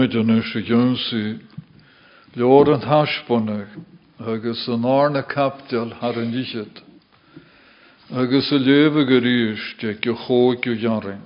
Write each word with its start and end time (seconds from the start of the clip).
Imid 0.00 0.16
an 0.16 0.30
is 0.30 0.56
a 0.56 0.62
Jonsi, 0.62 1.40
Leor 2.34 2.72
an 2.72 2.80
Hashbonach, 2.80 3.68
agus 4.18 4.66
an 4.66 4.82
Arna 4.82 5.22
Captel 5.22 5.92
har 5.92 6.14
an 6.14 6.32
Ichet, 6.32 6.80
agus 8.10 8.50
a 8.50 8.54
Lewe 8.54 9.04
Geries, 9.04 9.58
de 9.78 9.92
go 10.00 10.14
chóig 10.14 10.64
go 10.64 10.74
jaring. 10.74 11.20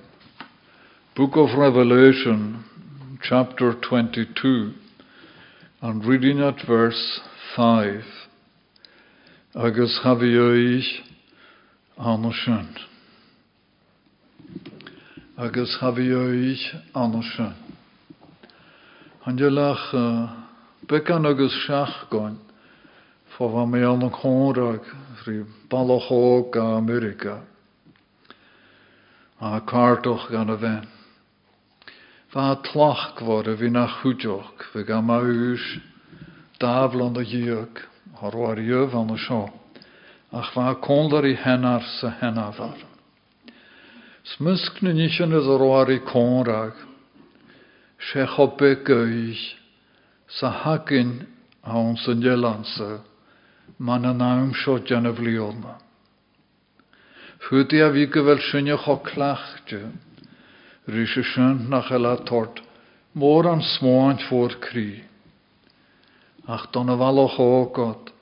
Book 1.15 1.37
of 1.37 1.57
Revelation, 1.57 2.65
chapter 3.23 3.75
22, 3.87 4.73
and 5.81 6.03
reading 6.03 6.41
at 6.41 6.55
verse 6.67 7.21
5. 7.55 8.03
Agus 9.55 10.01
chavioi 10.03 10.83
anashin. 11.97 12.75
Agus 15.37 15.77
chavioi 15.79 16.57
anashin. 16.93 17.55
Handelach 19.25 20.29
bekan 20.87 21.25
agus 21.25 21.51
seach 21.65 22.09
goin, 22.11 22.37
for 23.35 23.49
van 23.49 23.71
me 23.71 23.81
an 23.81 24.07
chonrag, 24.11 24.85
fri 25.23 25.43
balachog 25.67 26.55
a 26.55 26.77
Amerika. 26.77 27.41
A 29.41 29.61
kartoch 29.61 30.29
gan 30.29 30.51
a 30.51 30.57
ven. 30.57 30.87
Va 32.33 32.55
tlach 32.61 33.17
goedjok, 33.17 34.65
we 34.75 34.83
gaan 34.83 35.05
maar 35.05 35.23
huis, 35.23 35.79
tafel 36.59 37.05
aan 37.05 37.13
de 37.13 37.25
juk, 37.25 37.81
har 38.13 38.37
war 38.37 38.59
je 38.59 38.87
van 38.89 39.17
show. 39.17 39.49
Ach 40.31 40.53
va 40.53 40.75
konder 40.75 41.25
i 41.25 41.33
hennar 41.33 41.81
se 41.81 42.11
hennavar. 42.19 42.77
Smuskne 44.23 44.93
nischen 44.93 45.33
is 45.33 45.47
er 45.47 45.65
war 45.65 45.89
i 45.89 45.99
She 48.05 48.19
hoppe 48.19 48.83
geich, 48.85 49.57
sa 50.27 50.49
hakin 50.51 51.25
a 51.63 51.73
ons 51.73 52.07
en 52.07 52.21
jelanse, 52.21 53.01
man 53.79 54.05
an 54.05 54.19
naum 54.19 54.53
scho 54.53 54.77
jan 54.77 55.07
of 55.07 55.17
liolma. 55.17 55.79
Fyti 57.47 57.81
a 57.81 57.89
vi 57.89 58.05
gevel 58.05 58.37
sjunje 58.37 58.77
cho 58.83 58.97
klachtje, 58.97 59.81
Rysje 60.87 61.23
sjön 61.23 61.69
nach 61.69 61.89
hela 61.89 62.15
tort, 62.17 62.61
voor 63.15 64.49
kri. 64.61 65.03
Ach 66.47 66.67
dan 66.71 66.89
a 66.89 66.95
valoch 66.95 67.39
ågot, 67.39 68.13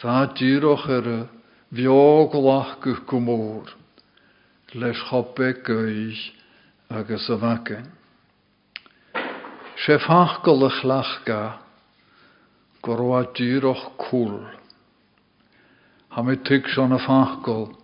va 0.00 0.26
dyroch 0.26 0.88
er 0.88 1.28
viog 1.72 2.34
lach 2.34 2.78
guch 2.80 3.04
gomor, 3.06 3.66
les. 4.74 4.98
Sef 9.82 10.02
hachgol 10.06 10.62
a 10.62 10.70
chlachga, 10.70 11.58
gorwa 12.84 13.24
dyroch 13.34 13.96
cool. 13.98 14.36
Ha 16.14 16.22
me 16.22 16.36
tig 16.36 16.68
son 16.70 16.92
a 16.92 16.98
fachgol, 17.02 17.74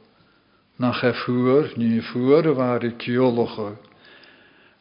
nach 0.79 1.03
e 1.03 1.11
fuer, 1.25 1.73
ni 1.77 1.99
fuer 2.01 2.55
war 2.55 2.85
i 2.87 2.93
kioloche, 3.03 3.73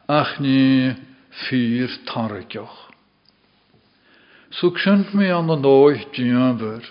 ach 0.06 0.38
ní 0.38 0.94
fír 1.40 1.90
targeoch. 2.06 2.78
So 4.50 4.70
ksynt 4.70 5.10
mi 5.12 5.26
an 5.26 5.50
an 5.50 5.66
oich 5.66 6.06
djönver, 6.14 6.86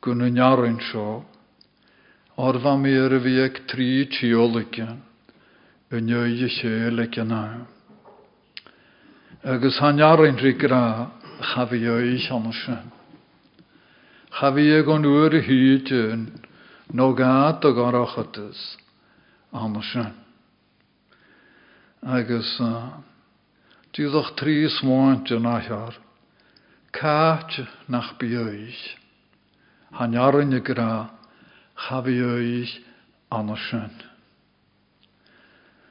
gun 0.00 0.24
yn 0.24 0.40
jarin 0.40 0.80
sio, 0.88 1.20
orfa 2.40 2.78
mi 2.80 2.96
er 2.96 3.18
vi 3.20 3.36
ag 3.44 3.60
tri 3.68 4.08
tioligen, 4.08 5.04
yn 5.92 6.08
jöi 6.08 6.48
sjöligen 6.48 7.28
na. 7.28 7.44
Agus 9.44 9.78
han 9.78 9.98
jarin 9.98 10.36
ri 10.36 10.52
gra, 10.52 11.10
chafi 11.40 11.80
jöi 11.82 12.18
chansen. 12.28 12.92
Chafi 14.30 14.78
ag 14.78 14.88
an 14.88 15.04
ur 15.04 15.30
hydyn, 15.30 16.44
no 16.92 17.12
gad 17.12 17.64
ag 17.64 17.76
arachatus, 17.76 18.76
ansen 19.52 20.14
agus 22.02 22.60
dúach 23.92 24.34
trí 24.34 24.68
smáinte 24.68 25.38
nachar, 25.38 25.94
cáte 26.92 27.66
nach 27.88 28.18
bíoich, 28.18 28.96
Hanjarinne 29.92 30.60
gra 30.60 31.10
chabíoich 31.76 32.80
anna 33.30 33.56
sin. 33.56 33.90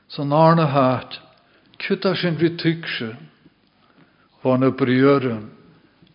San 0.07 0.31
ána 0.31 0.65
hát, 0.67 1.19
ciúta 1.79 2.15
sin 2.15 2.35
bhí 4.41 4.41
tuigse, 4.41 4.43
bhana 4.43 4.71
briúrin 4.71 5.49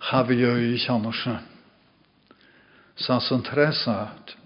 chabíoich 0.00 0.90
anna 0.90 1.12
sin. 1.12 1.40
Sa 2.96 3.20
san 3.20 3.42
tresát, 3.42 4.36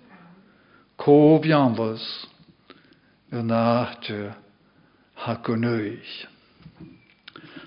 cóbheanlas 0.99 2.27
yn 3.33 3.47
náte 3.47 4.35
ha 5.15 5.35
gonnuich. 5.35 6.27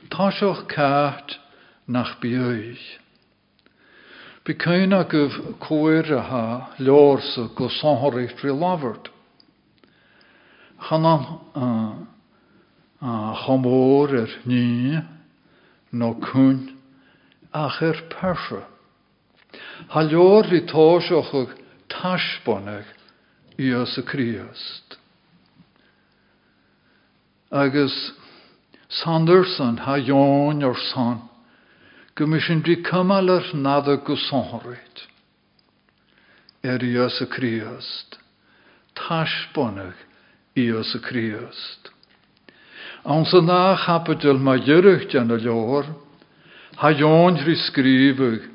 Tá 0.10 0.32
seoch 0.32 0.68
cáart 0.68 1.40
nach 1.88 2.20
go 7.56 7.70
santhairt 7.70 8.40
fri 8.40 8.52
labhart. 8.52 9.10
Chan 10.90 11.06
ar 11.06 11.40
ní 14.46 15.13
nó 15.94 16.14
cún 16.20 16.74
ach 17.54 17.82
ar 17.82 18.02
perse. 18.10 18.64
Ha 19.94 20.02
leor 20.02 20.50
í 20.50 20.66
táiseach 20.66 21.54
taisbonnach 21.94 22.90
í 23.62 23.70
as 23.78 23.98
a 23.98 24.04
críast. 24.04 24.98
agus 27.54 28.14
Sanderson 28.90 29.78
ha 29.78 29.98
jón 29.98 30.64
or 30.64 30.76
san, 30.76 31.30
go 32.16 32.26
mis 32.26 32.48
sin 32.48 32.64
dí 32.64 32.82
cumalar 32.84 33.54
nada 33.54 33.98
go 33.98 34.16
sanharit. 34.16 35.06
Er 36.64 36.82
i 36.82 36.98
as 37.06 37.22
a 37.22 37.28
críast, 37.28 38.18
taisbonnach 38.96 40.02
i 40.58 40.70
as 40.80 40.96
a 40.96 41.00
críast. 41.00 41.93
An 43.06 43.26
sa 43.26 43.42
ná 43.44 43.76
chapadil 43.76 44.40
ma 44.40 44.56
djurucht 44.56 45.16
an 45.20 45.32
a 45.32 45.36
leor, 45.36 45.86
ha 46.80 46.90
jón 46.96 47.36
rí 47.36 47.56
skrifug, 47.60 48.48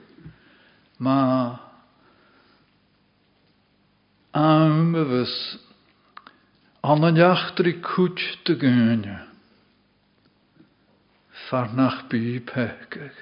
ma 0.98 1.60
an 4.32 4.92
de 8.44 8.54
gönne. 8.54 9.28
Far 11.48 11.68
nach 11.74 12.08
bí 12.08 12.40
pekeg. 12.40 13.12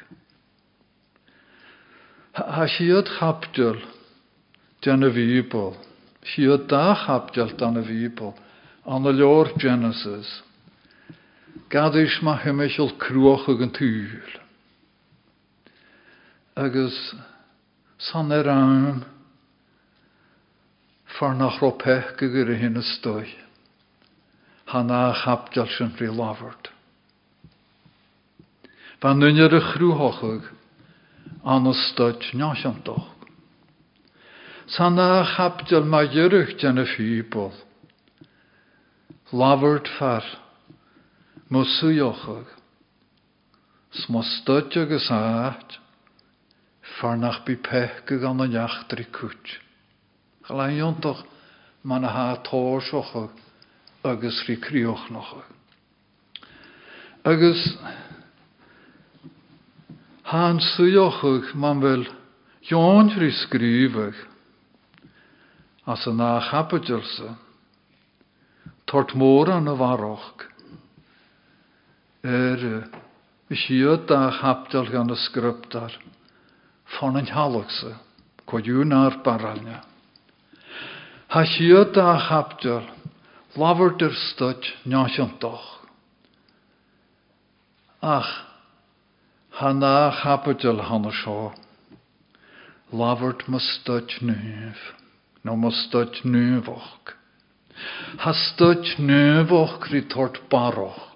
Ha 2.34 2.66
siad 2.66 3.08
chapdul 3.18 3.82
den 4.82 5.02
a 5.02 5.10
víbal. 5.10 5.74
Siad 6.22 6.68
da 6.68 6.94
chapdul 6.94 7.50
dan. 7.58 7.76
An 8.84 9.02
leor 9.02 9.50
Genesis. 9.58 10.45
gadúis 11.70 12.20
má 12.22 12.38
thuimiisiil 12.42 12.96
cruacha 12.98 13.52
an 13.62 13.72
túúil. 13.72 14.32
Agus 16.56 17.14
san 17.98 18.32
er 18.32 18.48
ar 18.48 18.62
an 18.62 19.04
far 21.18 21.34
nach 21.34 21.60
ropeh 21.60 22.16
go 22.16 22.28
gur 22.28 22.54
hinna 22.54 22.82
stoi, 22.82 23.28
Tá 24.66 24.82
ná 24.82 25.14
chapdeal 25.14 25.68
sin 25.68 25.94
frí 25.94 26.08
láhart. 26.10 26.68
Ba 29.00 29.14
nunnear 29.14 29.54
a 29.54 29.60
chrúthachuig 29.60 30.42
an 31.44 31.72
stoid 31.72 32.20
neantoch. 32.34 33.14
San 34.66 34.96
ná 34.96 35.22
chapdeal 35.36 35.84
má 35.84 36.02
dheireh 36.04 36.58
dena 36.58 36.84
fíbal, 36.84 37.54
Labhart 39.32 39.88
fear, 39.98 40.24
far, 41.46 41.50
mo 41.50 41.64
suochug. 41.64 42.46
Sma 43.92 44.22
stod 44.22 44.76
agus 44.76 45.10
áit, 45.10 45.78
far 47.00 47.16
nach 47.16 47.44
bí 47.44 47.56
pech 47.56 48.06
gan 48.06 48.40
an 48.40 48.50
jachtri 48.50 49.06
kút. 49.12 49.60
Galaiontoch 50.48 51.24
man 51.84 52.04
a 52.04 52.08
ha 52.08 52.36
tósocha 52.42 53.30
agus 54.04 54.44
rí 54.48 54.56
críoch 54.56 55.10
nocha. 55.10 55.44
Agus 57.24 57.78
há 60.24 60.50
an 60.50 60.58
suochuch 60.58 61.54
man 61.54 61.80
Joon 62.62 63.10
rí 63.10 63.30
scríbeh 63.30 64.14
as 65.86 66.06
an 66.06 66.16
ná 66.16 66.40
chapadilse, 66.50 67.36
tort 68.86 69.14
mór 69.14 69.50
an 69.50 69.68
a 69.68 69.76
bharoch 69.76 70.55
er 72.26 72.88
siad 73.54 74.10
a 74.10 74.30
chapdal 74.34 74.90
gan 74.90 75.12
y 75.14 75.16
sgryptar 75.16 75.94
ffon 76.96 77.18
yn 77.20 77.30
halwgsa, 77.30 77.92
codiwn 78.50 78.94
ar 78.94 79.20
baralnia. 79.22 79.82
Ha 81.30 81.44
siad 81.46 81.94
a 81.98 82.18
chapdal 82.26 82.86
lafur 83.54 83.94
dyr 83.98 84.14
styd 84.14 84.66
doch. 85.40 85.86
Ach, 88.02 88.32
ha 89.50 89.72
na 89.72 90.10
chapdal 90.10 90.82
hanna 90.90 91.12
sio, 91.22 91.54
lafurt 92.92 93.48
ma 93.48 93.58
styd 93.58 94.18
nuf, 94.22 94.78
no 95.44 95.56
ma 95.56 95.70
nufach. 96.24 97.14
Ha 98.18 98.32
styd 98.32 98.98
nufach 98.98 99.90
ry 99.92 100.02
tort 100.08 100.42
baroch 100.50 101.15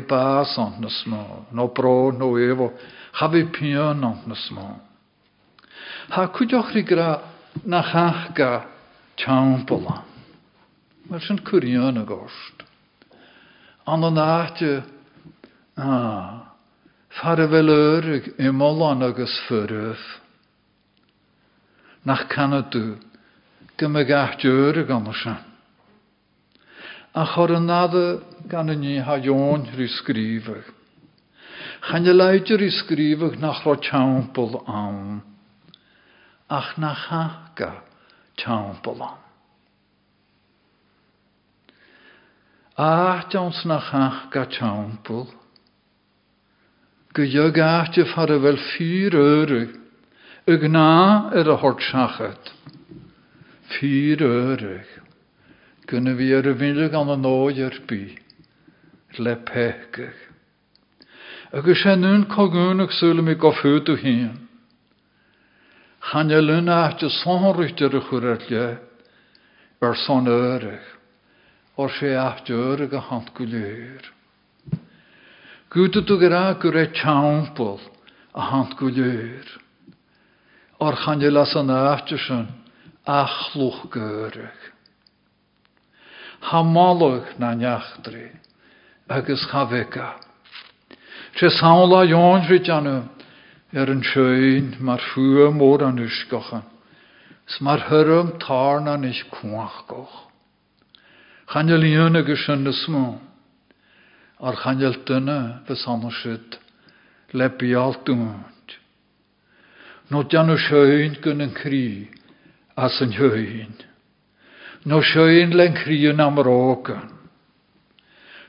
Bas 0.00 0.58
ont 0.58 0.80
na 0.80 0.88
smó, 0.88 1.46
no 1.50 1.68
bro 1.68 2.12
no 2.12 2.36
evo, 2.38 2.72
chafi 3.12 3.44
pion 3.52 4.04
ont 4.04 4.26
na 4.26 4.34
smó. 4.34 4.80
Ha 6.10 6.26
cwydioch 6.28 6.74
ri 6.74 6.82
gra 6.82 7.22
na 7.64 7.82
chach 7.82 8.34
ga 8.34 8.66
tiampola. 9.16 10.02
Mae'r 11.08 11.24
sy'n 11.24 11.40
cwrion 11.44 12.00
y 12.00 12.04
gost. 12.04 12.64
An 13.88 14.04
o'n 14.04 14.20
ahtio, 14.20 14.82
ah, 15.76 16.52
ymolon 18.38 19.02
agos 19.08 19.34
ffyrf. 19.46 20.02
Nach 22.04 22.28
an 24.92 25.08
o 25.08 25.16
sy'n. 25.16 25.51
A 27.14 27.26
chor 27.28 27.52
yn 27.52 27.66
nada 27.68 28.22
gan 28.48 28.72
y 28.72 28.76
ni 28.80 28.94
ha 29.04 29.18
ion 29.20 29.66
rhy 29.74 29.88
sgrifach. 29.98 30.70
Chan 31.84 32.08
y 32.08 32.14
leidir 32.16 32.62
i 32.64 32.70
sgrifach 32.72 33.36
nach 33.42 33.66
ro 33.66 33.74
tiampol 33.76 34.56
awn. 34.64 35.20
Ach 36.48 36.72
na 36.78 36.94
chaga 36.96 37.82
tiampol 38.40 39.04
awn. 39.04 39.20
A 42.80 43.28
dawns 43.28 43.60
na 43.68 43.78
chaga 43.90 44.46
tiampol. 44.48 45.28
Gydag 47.12 47.60
ahtio 47.60 48.08
far 48.14 48.32
y 48.32 48.40
fel 48.40 48.56
ffyr 48.70 49.20
yrig. 49.20 49.76
Yg 50.48 50.64
na 50.72 51.28
er 51.36 51.44
y 51.44 51.60
hort 51.60 51.84
siachat. 51.84 52.56
Ffyr 53.68 54.24
yrig. 54.24 55.01
Kunnen 55.92 56.16
we 56.16 56.34
er 56.34 56.56
windig 56.56 56.92
aan 56.92 57.08
een 57.08 57.26
ooier 57.26 57.80
bij. 57.86 58.18
Le 59.10 59.36
pekig. 59.36 60.14
Agus 61.52 61.80
sé 61.82 61.96
nun 61.96 62.26
cogunach 62.26 62.92
súla 62.92 63.22
mi 63.22 63.34
go 63.34 63.52
fútu 63.52 63.96
hían. 63.96 64.48
Channe 66.00 66.40
luna 66.40 66.94
te 66.96 67.08
le 67.88 68.00
ar 69.80 69.96
son 69.96 70.26
örech, 70.26 70.88
or 71.76 71.90
sé 71.90 72.16
örech 72.54 72.94
a 72.94 73.00
hand 73.00 73.30
go 73.34 73.44
léir. 73.44 74.02
Gúta 75.68 76.00
tú 76.00 76.16
gur 76.18 76.54
gur 76.60 76.76
a 76.78 76.86
hand. 78.96 79.58
Or 80.80 80.96
channe 80.96 81.30
las 81.30 81.54
an 81.54 81.68
sin 81.68 82.48
achluch 83.06 83.90
görech. 83.90 84.71
Hamalach 86.42 87.38
na 87.38 87.54
neachtré 87.54 88.30
agus 89.08 89.46
chaveca. 89.50 90.14
Se 91.36 91.48
saola 91.50 92.04
jónrit 92.04 92.68
anu 92.68 93.08
er 93.72 93.90
an 93.90 94.02
sjöin 94.02 94.80
mar 94.80 95.00
fua 95.14 95.50
mór 95.50 95.82
an 95.82 95.98
usgochan. 95.98 96.64
S 97.46 97.60
mar 97.60 97.78
hyrrum 97.88 98.38
tarna 98.38 98.96
nis 98.96 99.22
kuach 99.30 99.86
goch. 99.88 100.28
Chanel 101.48 101.80
líon 101.80 102.16
agus 102.16 102.46
sin. 102.46 102.66
Ar 104.40 104.56
chanel 104.56 104.94
dynna 105.06 105.62
fys 105.66 105.86
annasid 105.86 106.58
le 107.32 107.48
bialt 107.48 108.04
dŵnt. 108.04 108.68
No 110.10 110.22
dianu 110.22 110.56
sjöin 110.58 111.16
gyn 111.22 111.40
yn 111.40 111.54
cri 111.54 112.10
as. 112.76 113.00
No 114.84 115.00
sjöin 115.02 115.54
len 115.56 115.74
krion 115.74 116.20
am 116.20 116.38
råkan. 116.38 117.10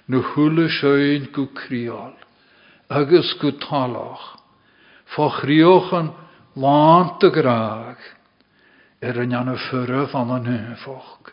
No 0.07 0.21
hulle 0.21 0.69
sjöin 0.69 1.29
gu 1.33 1.47
kriol. 1.53 2.13
Agus 2.89 3.33
gu 3.39 3.51
talach. 3.51 4.39
Fo 5.05 5.29
chriochen 5.29 6.11
lant 6.55 7.19
de 7.21 7.29
graag. 7.29 7.97
Er 9.01 9.19
yn 9.21 9.35
anna 9.35 9.55
fyrra 9.69 10.07
van 10.11 10.31
an 10.31 10.49
hynfoch. 10.49 11.29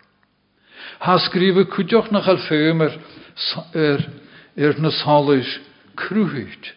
Ha 1.00 1.16
skriwe 1.18 1.64
kudjoch 1.64 2.10
nach 2.10 2.28
al 2.28 2.40
fömer 2.48 2.98
er, 3.74 4.04
er 4.56 4.74
na 4.80 4.90
salis 4.90 5.60
kruhit. 5.96 6.74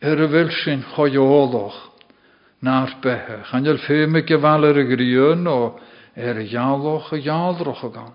Er 0.00 0.18
y 0.18 0.28
fel 0.32 0.50
sy'n 0.50 0.82
choioloch 0.94 1.78
na'r 2.66 2.96
behe. 3.02 3.44
Chan 3.50 3.68
al 3.68 3.78
fömer 3.78 4.26
gefaler 4.26 4.80
y 4.82 4.88
grion 4.90 5.46
o 5.46 5.60
er 6.14 6.40
jaloch 6.40 7.12
a 7.12 7.16
jaldroch 7.16 7.92
gaan. 7.92 8.12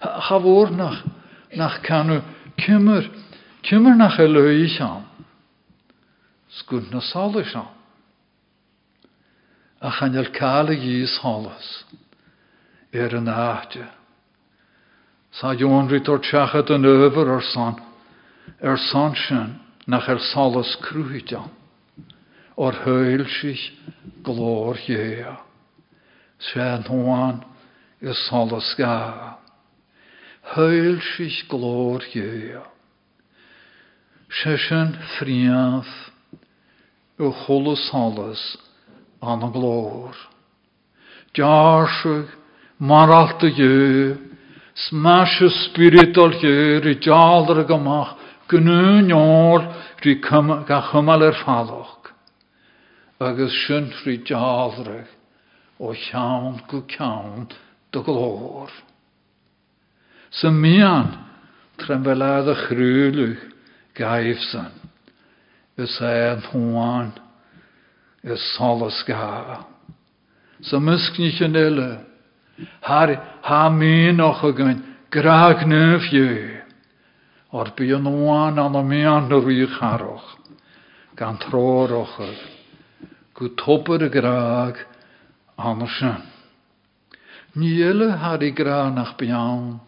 Ha 0.00 0.38
woor 0.40 0.70
nach, 0.70 1.04
nach 1.56 1.82
kanu 1.82 2.22
kummer, 2.56 3.10
kummer 3.62 3.96
nach 3.96 4.18
a 4.18 4.26
leis 4.26 4.80
aan. 4.80 5.04
Skund 6.48 6.90
na 6.92 7.00
salis 7.00 7.54
aan. 7.54 7.68
A 9.82 9.90
chan 9.90 10.16
el 10.16 10.30
kale 10.30 10.76
gis 10.76 11.18
halles. 11.22 11.84
Er 12.92 13.14
een 13.14 13.28
ahtje. 13.28 13.88
Sa 15.32 15.54
tjachet 15.54 16.70
an. 16.70 17.80
Er 18.60 18.76
sanchen 18.76 19.60
nach. 19.86 20.08
Or 22.56 22.72
heul 22.84 23.26
sich 23.26 23.72
glor. 24.22 24.76
Sven 26.42 26.82
hoan 26.82 27.44
is 28.00 28.18
solas 28.28 28.74
ga. 28.76 29.38
Heul 30.54 30.98
sich 31.16 31.46
glor 31.48 32.00
jea. 32.12 32.64
Session 34.28 34.98
friaf 35.14 35.86
u 37.18 37.30
cholas 37.30 37.88
solas 37.90 38.56
an 39.22 39.42
a 39.42 39.50
glor. 39.50 40.14
Jarsig 41.32 42.28
maralta 42.80 43.46
je, 43.46 44.16
smashe 44.74 45.48
spiritual 45.64 46.32
je, 46.42 46.80
ri 46.80 46.96
jaldra 46.96 47.62
gamach, 47.64 48.16
gnu 48.50 49.06
njor, 49.06 49.62
ri 50.02 50.18
ga 50.18 50.80
chymal 50.90 51.22
er 51.22 51.38
falloch. 51.44 52.10
Agus 53.20 53.54
sy'n 53.64 53.92
ri 54.04 54.18
jaldra 54.26 55.06
o 55.82 55.92
llawn 55.92 56.60
go 56.70 56.84
ceann 56.86 57.48
do 57.90 58.02
glór. 58.06 58.70
Sa 60.30 60.50
mian 60.50 61.10
tren 61.76 62.04
fel 62.06 62.22
a 62.22 62.54
chrúluch 62.66 63.42
gaifsan, 63.98 64.70
is 65.76 65.98
een 66.00 66.40
hoan, 66.52 67.12
is 68.22 68.40
solas 68.54 69.02
ga. 69.06 69.66
Sa 70.62 70.78
musknich 70.78 71.42
yn 71.42 71.58
ille, 71.58 71.90
har 72.86 73.10
ha 73.42 73.68
mi 73.68 74.12
noch 74.12 74.44
agyn, 74.46 74.78
graag 75.10 75.66
neuf 75.66 76.06
je. 76.14 76.62
O'r 77.52 77.74
bu 77.76 77.90
yn 77.98 78.06
oan 78.06 78.62
an 78.62 78.78
o 78.78 78.84
mi 78.86 79.02
an 79.02 79.32
yr 79.34 79.42
wych 79.44 79.76
haroch, 79.82 80.38
gan 81.18 81.42
tro'r 81.42 81.92
ochr, 81.98 82.32
gw 83.34 83.50
topper 83.58 84.06
y 84.06 84.12
graag 84.14 84.78
an 85.56 85.82
o 85.82 85.88
sy'n. 85.88 86.20
Ni 87.54 87.74
ille 87.84 88.10
har 88.16 88.42
i 88.42 88.50
gra 88.56 88.90
nach 88.90 89.16
bian, 89.20 89.80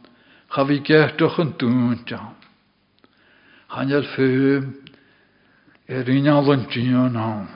cha 0.52 0.64
fi 0.68 0.80
gertoch 0.84 1.38
yn 1.40 1.54
dŵn 1.58 2.00
jan. 2.08 2.34
Hanel 3.72 4.04
fym, 4.14 4.74
er 5.88 6.08
un 6.08 6.28
al 6.28 6.52
yn 6.54 6.66
dion 6.72 7.16
awn. 7.16 7.48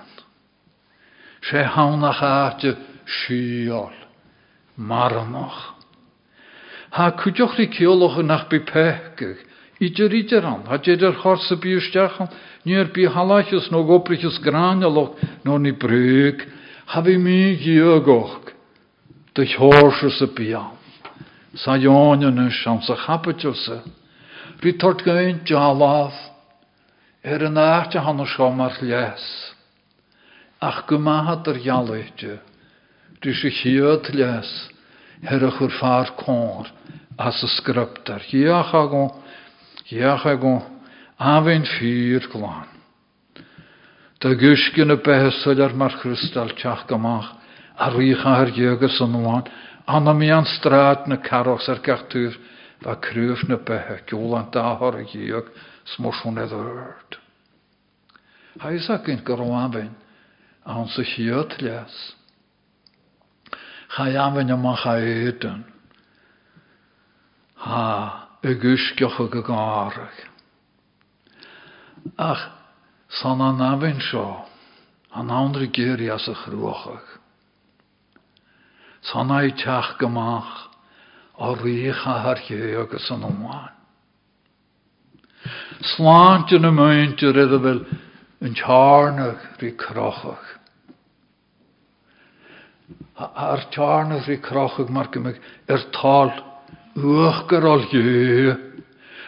Se 1.45 1.62
hawn 1.75 2.00
nach 2.00 2.23
aatje 2.25 2.75
siol, 3.07 3.95
maranoch. 4.77 5.61
Ha 6.97 7.12
cwdioch 7.21 7.59
ri 7.59 7.69
cioloch 7.73 8.19
yn 8.23 8.33
ach 8.33 8.49
bi 8.49 8.65
pechgych, 8.65 9.45
Idir 9.79 10.11
idir 10.11 10.43
an, 10.43 10.65
ha 10.67 10.81
jeder 10.83 11.15
chorsa 11.23 11.55
biústeachan, 11.55 12.33
níor 12.67 12.88
bí 12.91 13.05
halachas 13.07 13.69
nó 13.71 13.85
goprichas 13.87 14.41
gránaloch 14.43 15.15
nó 15.47 15.55
ní 15.59 15.71
brug, 15.71 16.43
ha 16.88 17.00
vi 17.02 17.18
mi 17.18 17.57
giogoch, 17.61 18.49
de 19.35 19.45
chorsa 19.45 20.09
sa 20.11 20.26
bian. 20.26 20.73
Sa 21.54 21.76
jónjana 21.76 22.49
sam 22.64 22.80
sa 22.80 22.97
chapatjosa, 22.97 23.83
ri 24.62 24.73
tort 24.78 25.04
gain 25.04 25.40
jalaf, 25.45 26.16
er 27.23 27.45
yn 27.45 27.61
achte 27.61 28.00
han 28.00 28.25
sio 28.25 28.49
mar 28.57 28.73
les. 28.80 29.25
Ach 30.61 30.87
gymahat 30.88 31.45
yr 31.52 31.61
ialaitio, 31.61 32.38
ri 33.21 33.35
si 33.37 33.50
chiad 33.52 34.09
les, 34.14 34.49
her 35.28 35.45
chur 35.59 35.73
far 35.80 36.09
cór, 36.16 36.73
as 37.18 37.42
a 37.45 37.49
scriptar. 37.59 38.25
Hiach 38.33 38.73
agon, 38.73 39.12
hiach 39.90 40.25
agon, 40.25 40.64
gysgyn 44.34 44.90
y 44.90 44.98
behesol 44.98 45.60
ar 45.62 45.75
mar 45.78 45.94
chrystal 46.00 46.50
tiach 46.58 46.87
gymach, 46.90 47.30
a 47.78 47.90
rwych 47.94 48.25
ar 48.26 48.50
jögus 48.50 48.98
yn 49.04 49.14
wan, 49.22 49.46
anna 49.87 50.12
mi 50.14 50.30
an 50.34 50.46
straat 50.58 51.06
na 51.06 51.20
caros 51.22 51.68
ar 51.70 51.78
gartúr, 51.84 52.34
va 52.82 52.96
krúf 52.98 53.44
na 53.48 53.56
behe, 53.56 54.00
gjólan 54.10 54.50
dahar 54.50 54.98
a 54.98 55.04
an 60.66 60.88
sa 60.88 61.02
hiot 61.02 61.60
les. 61.62 61.94
Chayamin 63.94 64.50
yma 64.50 64.75
chaedyn. 64.82 65.64
Ha, 67.54 67.87
y 68.42 68.54
gysgioch 68.58 69.20
y 69.22 69.30
gygarach. 69.32 70.20
Ach, 72.18 72.42
san 72.42 72.52
an 72.52 72.58
afyn 73.65 74.03
sio, 74.05 74.45
an 75.17 75.33
awndri 75.33 75.71
gyri 75.73 76.11
as 76.12 76.29
y 76.29 76.35
chrwachach. 76.43 77.17
San 79.09 79.31
ai 79.33 79.50
tiach 79.57 79.97
gymach, 79.99 80.69
o 81.38 81.55
rych 81.55 82.05
a 82.07 82.19
har 82.25 82.43
agus 82.83 83.11
an 83.11 83.25
omwan. 83.25 83.73
Slant 85.95 86.53
yn 86.53 86.67
y 86.67 86.73
mynt 86.75 87.23
yr 87.23 87.38
iddo 87.47 87.61
fel 87.62 87.81
crochach. 89.79 90.47
Ar 93.19 93.65
tiarnach 93.75 94.27
rhi 94.29 94.38
crochach 94.43 94.91
mar 94.91 95.09
tal. 95.95 96.35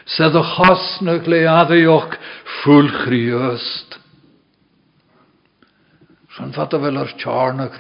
Sedd 0.09 0.37
o 0.37 0.43
chosnach 0.43 1.27
le 1.29 1.45
addeioch 1.49 2.17
ffwl 2.61 2.89
chriast. 3.03 3.99
Rhan 6.37 6.53
fata 6.57 6.81
fel 6.81 6.99
ar 6.99 7.13
tiarnach 7.21 7.79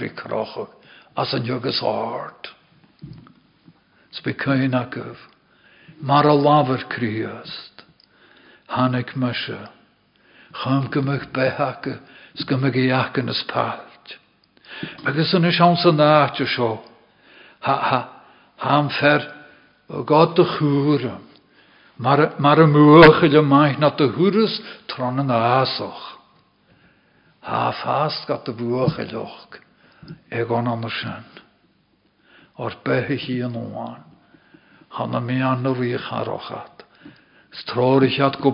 as 1.16 1.32
yn 1.34 1.46
jögus 1.48 1.80
art. 1.82 2.50
Sbikain 4.12 4.74
akov. 4.74 5.16
Mar 6.00 6.26
a 6.26 6.34
laver 6.34 6.84
kriast. 6.88 7.84
Hanek 8.68 9.16
masha. 9.16 9.70
Cham 10.62 10.88
gymach 10.92 11.30
behake. 11.32 12.00
Sgymach 12.36 12.76
i 12.76 12.90
ac 12.94 13.18
yn 13.22 13.32
yn 15.88 15.96
naach 15.96 16.38
sio. 16.46 16.78
Ha, 17.60 17.74
ha, 17.88 18.00
ham 18.56 18.88
fer 19.00 19.26
o 19.88 20.02
god 20.04 20.36
dy. 20.38 21.29
Y 22.00 22.66
mwch 22.71 23.21
y 23.28 23.42
maich 23.45 23.76
na 23.80 23.90
dy 23.97 24.09
hwrys 24.14 24.57
tron 24.88 25.21
yn 25.21 25.33
asoch. 25.37 26.07
Ha 27.45 27.66
fast 27.83 28.25
gat 28.28 28.49
dy 28.49 28.57
bwch 28.57 29.02
y 29.04 29.11
loch. 29.12 29.61
Egon 30.33 30.71
an 30.71 30.88
sy'n 30.88 31.40
o'r 32.61 32.76
behe 32.85 33.16
hi 33.25 33.40
yn 33.47 33.57
oan. 33.57 34.02
Hanna 34.97 35.21
mi 35.25 35.38
an 35.45 35.66
yr 35.71 35.78
wych 35.80 36.09
arochat. 36.12 36.85
Strorich 37.62 38.21
at 38.23 38.38
go 38.42 38.52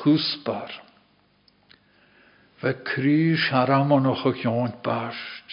chwsbar. 0.00 0.72
Fe 2.62 2.72
cri 2.88 3.36
siaramon 3.46 4.08
o'ch 4.12 4.24
o'ch 4.30 4.44
iont 4.46 4.80
bast. 4.86 5.43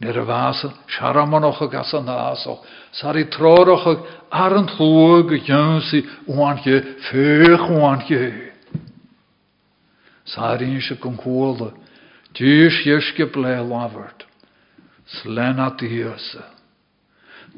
Nir 0.00 0.16
y 0.16 0.24
fas, 0.24 0.64
siaramon 0.88 1.44
o'ch 1.44 1.60
o'ch 1.66 1.74
as 1.76 1.92
yn 1.98 2.08
asoch. 2.08 2.64
Sari 2.92 3.26
tror 3.28 3.68
o'ch 3.68 3.86
o'ch 3.90 4.06
ar 10.38 10.62
eisiau 10.64 10.96
gynghwylda. 11.02 11.72
Dys 12.32 12.80
ysge 12.86 13.26
ble 13.34 13.56
lafart. 13.66 14.24
Slena 15.20 15.68
diasa. 15.76 16.46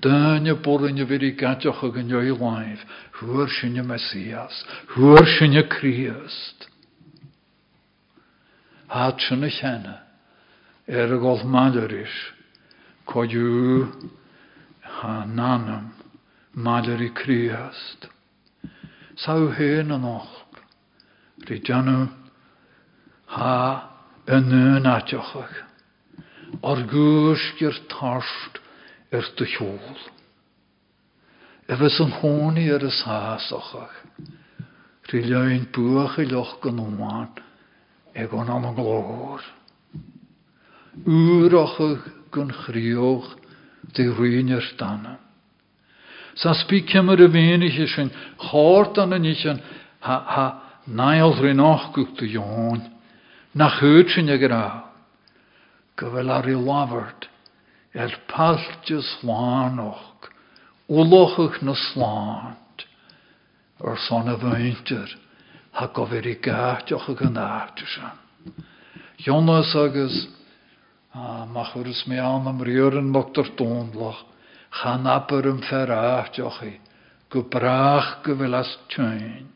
Dyna 0.01 0.57
bwrn 0.65 0.99
y 0.99 1.07
fyr 1.07 1.27
i 1.29 1.33
gadioch 1.37 1.83
ag 1.85 1.99
yn 2.01 2.15
o'i 2.17 2.33
laif. 2.33 2.83
Hwyr 3.21 3.53
sy'n 3.59 3.77
y 3.77 3.85
Mesias. 3.87 4.65
Er 10.93 11.09
y 11.09 11.17
gol 11.17 11.41
malerish. 11.49 12.35
Coediw 13.09 13.87
ha 14.99 15.25
nanam. 15.25 15.89
Maleri 16.55 17.09
Christ. 17.17 18.11
Saw 19.17 19.49
hen. 19.57 19.89
Rydjanw 21.49 22.11
ha 23.37 23.55
yn 24.29 24.85
atiochach. 24.85 25.57
Ar 26.61 26.85
gysgyr 26.93 27.79
tarst 27.89 28.61
er 29.17 29.25
dy 29.39 29.49
hjól. 29.49 29.97
Efes 31.73 31.97
yn 32.05 32.13
honi 32.21 32.69
er 32.69 32.85
ys 32.85 33.01
hasochach. 33.09 33.97
Buach 35.09 36.21
i 36.21 36.29
loch 36.29 36.61
gan. 36.61 36.85
Úrachach 41.07 42.05
gan 42.33 42.53
chrioch 42.53 43.29
dy 43.97 44.09
rwyni'r 44.13 44.67
danan. 44.77 45.19
Sa 46.37 46.53
fenig 47.33 47.79
is 47.81 47.97
yn 47.99 48.11
chort 48.41 48.99
an 48.99 49.25
ich 49.25 49.45
ha, 50.01 50.17
ha 50.35 50.47
nail 50.87 51.33
rhywnoch 51.37 51.93
gwch 51.93 52.17
dy 52.21 52.33
ion. 52.37 52.83
Na 53.55 53.69
chyd 53.79 54.13
sy'n 54.13 54.33
y 54.33 54.39
graf 54.41 54.89
go 55.97 56.09
bhfuil 56.13 56.33
ar 56.33 56.49
i 56.49 56.57
labhart 56.57 57.29
ar 57.95 58.15
pallte 58.29 59.01
sláánach, 59.05 60.29
úlochuch 60.89 61.61
na 61.63 61.75
a 64.29 64.37
bhainter 64.37 65.09
ha 65.73 65.87
go 65.93 66.07
i 66.17 66.35
a. 68.01 68.13
Jonas 69.19 69.75
mach 71.15 71.77
is 71.77 72.05
mé 72.09 72.19
an 72.19 72.47
am 72.49 72.59
riúren 72.65 73.11
motar 73.13 73.49
tónlach, 73.57 74.25
chan 74.73 75.07
apar 75.07 75.47
am 75.47 75.61
fer 75.61 75.87
áteochi, 75.87 76.81
go 77.31 77.43
brach 77.43 78.23
go 78.25 78.35
bhfuil 78.35 78.55
as 78.55 78.79
tuin, 78.89 79.49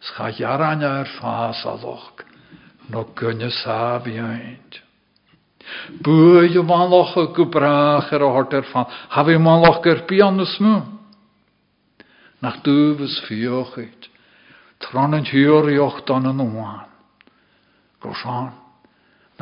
scha 0.00 0.30
jaran 0.36 0.84
ar 0.84 1.06
fás 1.18 1.64
aloch, 1.64 2.24
no 2.90 3.04
gunne 3.16 3.50
sa 3.50 3.98
bhíint. 4.04 4.82
Bwy 6.02 6.50
yw 6.52 6.62
loch 6.66 7.16
y 7.16 7.26
gwbrach 7.36 8.12
ar 8.12 8.22
bian 10.08 10.40
y 10.40 10.46
smw. 10.56 10.82
Nach. 12.42 12.58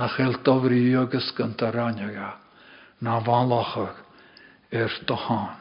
Na 0.01 0.09
fri 0.09 0.97
agus 0.97 1.31
gynta 1.37 1.71
ranyaga, 1.71 2.39
na 3.03 3.21
fanlachag 3.21 3.97
er 4.73 4.89
dohan. 5.05 5.57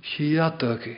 Hi 0.00 0.38
a 0.38 0.50
dygu. 0.50 0.96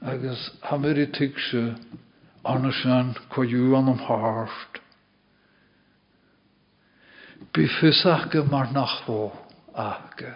Agus 0.00 0.50
hamir 0.62 0.96
i 0.96 1.06
tigse 1.12 1.76
anasyn 2.46 3.12
coiw 3.28 3.76
an 3.76 3.92
am 3.92 4.00
harst. 4.08 4.80
Bifysach 7.52 8.30
gymar 8.32 8.72
nachro 8.72 9.36
age 9.76 10.32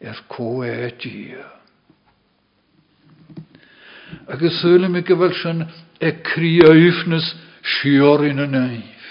er 0.00 0.22
co 0.28 0.62
e 0.62 0.70
Agus 4.28 4.60
sylim 4.60 4.96
i 4.98 5.02
gyfel 5.06 5.34
sy'n 5.38 5.62
e 6.02 6.10
criaifnus 6.26 7.26
sior 7.78 8.24
in 8.26 8.42
yn 8.42 8.56
eif. 8.58 9.04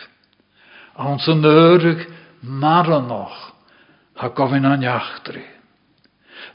A'n 1.00 1.19
sy'n 1.24 1.45
yrig 1.48 2.03
maranoch 2.43 3.38
a 4.19 4.29
gofyn 4.36 4.67
an 4.67 4.84
iachtri. 4.84 5.43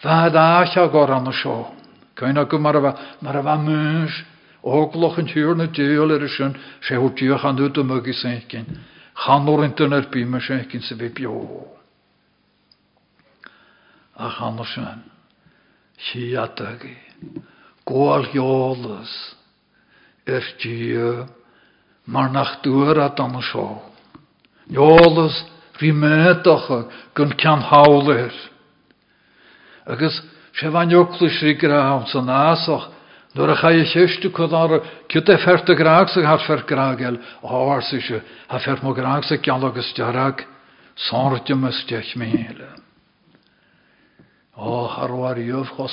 Fa 0.03 0.29
dach 0.33 0.77
a 0.77 0.89
gor 0.89 1.13
an 1.13 1.29
y 1.33 1.35
sio. 1.41 1.73
Cain 2.17 2.39
ag 2.39 2.53
mar 2.61 2.77
a 2.77 2.81
mar 3.21 3.37
a 3.37 3.43
fa 3.43 3.57
mwys. 3.57 4.25
Ogloch 4.63 5.19
yn 5.19 5.29
tiwr 5.29 5.57
na 5.57 5.67
diol 5.73 6.13
er 6.13 6.25
ysyn. 6.29 6.53
Se 6.85 6.97
hw 6.97 7.15
diolch 7.17 7.45
an 7.49 7.57
yr 9.93 10.09
bim 10.13 10.37
y 10.37 10.41
seikin 10.41 10.83
se 10.83 10.97
fi 10.97 11.09
bio. 11.09 11.65
A. 14.17 14.29
Gwael 17.91 18.31
iolus. 18.31 19.13
Er 20.25 20.47
dio. 20.63 21.27
Mar 22.07 22.31
nach 22.31 22.61
dŵr 22.63 23.03
a 23.03 23.09
dan 23.11 23.35
y 23.35 23.43
sio. 23.51 23.83
Iolus 24.71 25.35
Rhi 25.81 25.93
médacha 25.93 26.85
gon 27.15 27.33
cean 27.41 27.63
hálir. 27.65 28.33
Agus 29.87 30.21
sé 30.53 30.69
bhain 30.69 30.91
joclus 30.93 31.41
rí 31.41 31.57
grám 31.57 32.07
san 32.07 32.27
násach, 32.27 32.93
Dor 33.35 33.51
a 33.51 33.57
cha 33.57 33.71
i 33.71 33.85
cheiste 33.87 34.29
chud 34.35 34.53
ar 34.53 34.83
ciut 35.09 35.29
é 35.31 35.39
ferta 35.39 35.75
graag 35.75 36.11
sa 36.11 36.21
har 36.21 36.43
fer 36.43 36.67
graagel 36.67 37.17
áhar 37.43 37.83
sa 37.83 38.01
se 38.01 38.21
ha 38.49 38.59
fer 38.59 38.83
mo 38.83 38.93
graag 38.93 39.25
sa 39.25 39.37
cean 39.39 39.65
agus 39.65 39.95
dearag 39.95 40.45
sáirte 40.97 41.55
me 41.55 41.71
steich 41.71 42.17
méile. 42.17 42.69
Ó 44.59 44.89
harhar 44.91 45.39
iomh 45.39 45.71
go 45.77 45.87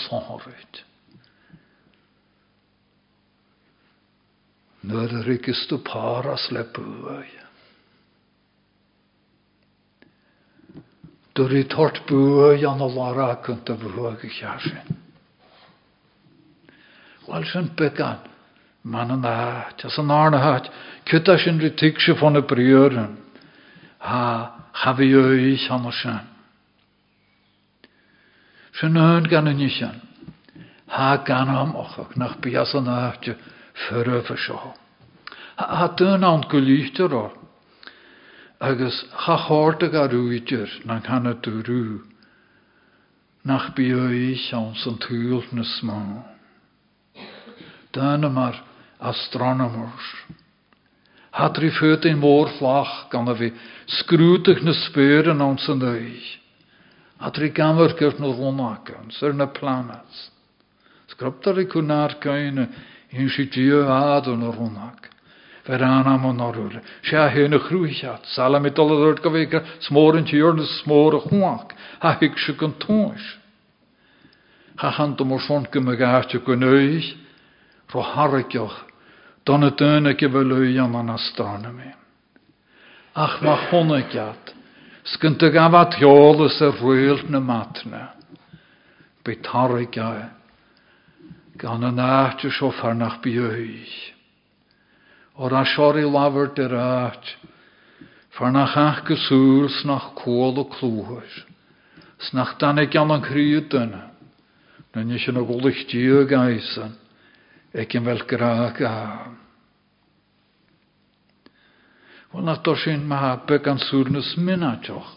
sárit. 4.88 5.12
Nuair 5.12 5.13
a 5.13 5.24
rigus 5.24 5.67
tú 5.67 5.82
páras 5.84 6.51
le 6.51 6.63
buai. 6.63 7.27
Dwr 11.34 11.53
i 11.53 11.63
tort 11.70 12.06
bwy 12.08 12.65
an 12.65 12.82
o 12.82 12.88
lara 12.88 13.38
cynt 13.46 13.70
y 13.70 13.75
fwag 13.77 14.24
i 14.24 14.29
chiasin. 14.29 14.96
Wel 17.27 17.44
sy'n 17.46 17.75
bygan, 17.75 18.24
man 18.84 19.12
yn 19.12 19.22
ddat, 19.22 19.86
as 19.86 19.98
yn 20.00 20.10
arna 20.10 20.39
hat, 20.39 20.70
sy'n 21.06 21.60
rytig 21.62 22.00
sy'n 22.00 22.17
ffon 22.17 22.39
y 22.39 22.41
briwr 22.41 22.96
Ha, 24.00 24.24
chafi 24.74 25.13
oes 25.13 25.67
an 25.70 25.86
o 25.86 25.91
sy'n. 25.91 26.25
Sy'n 28.79 28.98
yn 28.98 29.29
gan 29.29 29.48
y 29.48 29.53
nisan. 29.53 30.01
Ha 30.88 31.17
gan 31.27 31.50
am 31.50 31.75
ochach, 31.75 32.15
nach 32.15 32.39
bias 32.41 32.74
yn 32.74 32.88
sio. 34.38 34.74
Ha 35.57 35.88
dyn 35.97 36.23
awn 36.23 36.43
gylíchtar 36.49 37.13
o'r 37.13 37.34
agus 38.60 39.06
chachorta 39.25 39.88
a 39.93 40.08
rúidir 40.08 40.69
na 40.86 40.99
chana 41.02 41.34
tú 41.41 41.62
rú, 41.62 42.02
nach 43.45 43.75
bí 43.75 43.91
an 43.93 44.75
san 44.75 44.97
túil 44.97 45.43
na 45.52 45.63
smá. 45.63 46.23
Dána 47.93 48.30
mar 48.30 48.63
astronomers. 48.99 50.25
In 51.38 52.21
flach 52.60 53.10
gan 53.12 53.28
a 53.28 53.34
vi 53.34 53.54
skrútach 53.88 54.62
na 54.63 54.73
spéren 54.73 55.41
an 55.41 55.58
san 55.58 55.80
dweich. 55.80 56.39
Hatri 57.19 57.49
gamar 57.49 57.93
gyrt 57.97 58.19
na 58.19 58.28
ronakan, 58.28 59.12
syr 59.12 59.34
na 59.34 59.45
planets. 59.45 60.32
Skraptar 61.10 61.60
i 61.60 61.65
kunar 61.65 62.19
kaine, 62.19 62.62
in 62.62 62.69
dio 63.12 63.88
adon 63.88 64.39
na 64.39 64.52
ronak 64.52 65.08
ver 65.67 65.84
aan 65.84 66.08
am 66.08 66.26
an 66.26 66.39
orúre. 66.39 66.82
Se 67.04 67.17
a 67.17 67.30
héna 67.30 67.60
chrúiseat, 67.60 68.26
sala 68.26 68.60
mi 68.60 68.70
doladúirt 68.70 69.22
go 69.22 69.30
bhéice 69.30 69.60
smór 69.84 70.15
an 70.17 70.26
tíor 70.26 70.56
na 70.56 70.63
smór 70.63 71.15
a 71.15 71.20
chuach, 71.28 71.76
ha 72.00 72.17
se 72.20 72.54
gan 72.54 72.74
tóis. 72.80 73.26
Ha 74.78 74.91
chan 74.96 75.15
do 75.15 75.26
mór 75.26 75.41
son 75.41 75.67
go 75.72 75.82
me 75.82 75.96
gáte 75.96 76.39
go 76.39 76.56
nuis, 76.56 77.15
ro 77.93 78.02
harricioch, 78.02 78.86
donna 79.46 79.72
duna 79.72 80.13
go 80.13 80.28
bhfuil 80.28 80.80
an 80.80 80.96
an 80.96 81.10
astronomy. 81.10 81.93
Ach 83.15 83.41
ma 83.41 83.58
chonagiat, 83.70 84.54
sgynt 85.04 85.43
y 85.43 85.52
gafad 85.52 86.00
heolus 86.00 86.62
a 86.62 86.72
rwyl 86.72 87.28
na 87.30 87.39
matna, 87.39 88.13
tarrigia, 89.43 90.32
gan 91.58 91.84
an 91.84 92.00
áte 92.00 92.50
sio 92.52 92.72
farnach 92.72 93.22
bioich. 93.22 94.13
Or 95.36 95.54
a 95.54 95.63
siori 95.65 96.06
lafur 96.06 96.54
dy 96.56 96.65
rach, 96.70 97.36
far 98.38 98.52
nach 98.52 98.78
ach 98.78 99.04
gysŵl 99.06 99.70
snach 99.82 100.13
cwol 100.22 100.62
o 100.62 100.65
clwhys. 100.70 101.43
Snach 102.30 102.58
dan 102.58 102.80
ag 102.80 102.96
an 102.96 103.22
cryd 103.22 103.70
dyna. 103.70 104.10
Na 104.93 105.04
ni 105.04 105.20
sy'n 105.20 105.38
ogolych 105.38 105.86
dio 105.89 106.26
gaisan, 106.26 106.96
ag 107.74 107.91
fel 107.91 108.24
graag 108.30 108.82
a. 108.82 108.96
Wel 112.34 112.43
na 112.43 112.56
to 112.62 112.76
sy'n 112.76 113.06
mahabeg 113.06 113.63
gan 113.65 113.78
sŵr 113.78 114.10
nys 114.13 114.36
minatoch. 114.38 115.13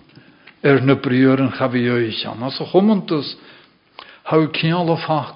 Er 0.63 0.81
na 0.85 0.95
yn 1.41 1.53
chafi 1.57 1.89
oes 1.89 2.25
an. 2.29 2.45
As 2.45 2.61
cial 4.53 4.93
o 4.93 4.97
ffach 5.01 5.33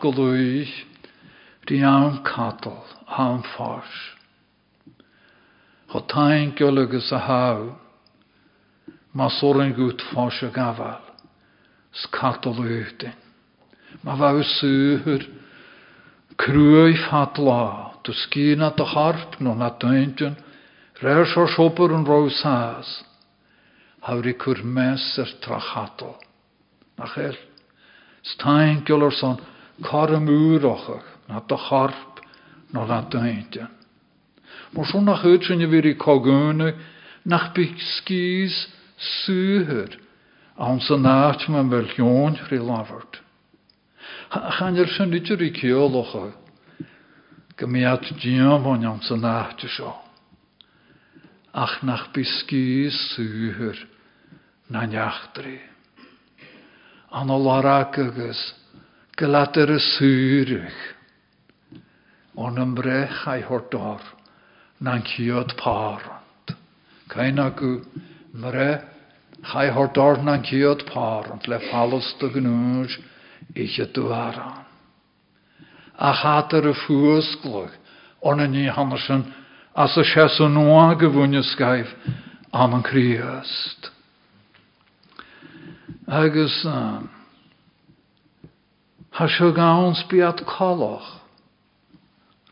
golwys, 1.64 1.66
di 1.66 1.83
am 1.83 2.22
catol, 2.22 2.85
am 3.07 3.42
ffars. 3.42 4.14
Cho 5.90 6.00
tain 6.00 6.53
gylygus 6.53 7.12
a 7.12 7.18
haw, 7.18 7.77
ma 9.12 9.29
sorin 9.29 9.74
gwyt 9.74 10.00
ffos 10.11 10.42
y 10.42 10.50
gafal, 10.50 11.00
sgatol 11.92 12.64
ydyn. 12.64 13.14
Ma 14.03 14.16
faw 14.16 14.42
sŵhyr, 14.42 15.29
crwy 16.37 16.96
ffadla, 16.96 17.94
dy 18.05 18.12
sgyn 18.12 18.62
a 18.62 18.72
dy 18.74 18.85
harp 18.85 19.40
no 19.40 19.55
na 19.55 19.70
dyndion, 19.70 20.37
reir 21.00 21.27
sor 21.27 21.48
siopr 21.48 21.94
yn 21.94 22.05
rhaw 22.05 22.29
sas, 22.31 23.05
hawr 24.03 24.27
i 24.27 24.35
cwr 24.35 24.64
mes 24.64 25.18
yr 25.18 25.31
trachatol. 25.40 26.18
Na 26.98 27.07
chael, 27.07 27.38
stain 28.22 28.83
gylor 28.85 29.14
son, 29.14 29.38
cor 29.83 30.11
y 30.11 30.18
mwr 30.18 30.66
ochach, 30.66 31.13
na 31.29 31.41
dy 31.41 31.57
harp 31.57 32.21
no 32.73 32.87
na 32.87 33.01
dyndion. 33.03 33.69
Maar 34.73 34.87
zo 34.87 35.01
nach 35.01 35.23
weer 35.23 35.87
i 35.87 35.95
kogune, 35.97 36.75
nach 37.23 37.53
bych 37.53 37.81
skis 37.81 38.69
suher, 38.97 39.99
aan 40.57 40.81
zijn 40.81 41.01
nacht 41.01 41.49
men 41.49 41.69
wel 41.69 41.85
joon 41.85 42.37
gelaverd. 42.37 43.23
Gaan 44.29 44.77
er 44.77 44.89
zijn 44.89 45.09
niet 45.09 45.31
er 45.31 45.51
keologe, 45.51 46.33
gemiat 47.57 48.21
dien 48.21 48.63
van 48.63 48.87
aan 48.87 49.03
zijn 49.03 49.21
nacht 49.21 49.61
zo. 49.67 49.95
Ach 51.51 51.83
nach 51.83 52.11
bych 52.11 52.27
skis 52.27 53.15
suher, 53.15 53.87
na 54.67 54.87
jachtri. 54.87 55.61
An 57.11 57.31
a 57.31 57.85
gelatere 59.17 59.79
surig, 59.79 60.75
on 60.75 60.91
een 60.91 60.93
brech 62.75 63.25
hij 63.25 63.42
hoort 63.42 63.70
daar 63.70 64.03
na'n 64.79 65.07
ciod 65.07 65.55
parant. 65.55 66.57
Cain 67.07 67.38
mre 68.33 68.83
chai 69.42 69.70
hordor 69.70 70.23
na'n 70.23 70.44
parant 70.92 71.47
le 71.47 71.61
falus 71.70 72.14
dy 72.18 72.29
gnwys 72.35 72.99
ich 73.55 73.79
y 73.79 73.87
dwaran. 73.92 74.64
A 75.97 76.12
chater 76.12 76.66
y 76.66 76.75
ffwysglwg 76.75 77.70
on 78.23 78.40
y 78.40 78.49
ni 78.49 78.64
hanesyn 78.68 79.27
as 79.75 79.97
y 79.97 80.05
yn. 90.47 91.24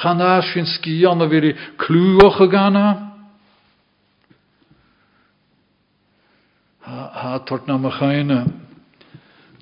Chan 0.00 0.20
a 0.20 0.40
sy'n 0.42 0.66
ski 0.66 1.04
anna 1.06 1.26
vi 1.28 1.52
clwach 1.80 2.40
y 2.40 2.48
gana. 2.48 2.86
Ha, 6.86 7.10
ha 7.20 7.38
tort 7.44 7.66
na 7.66 7.76
machaine. 7.78 8.44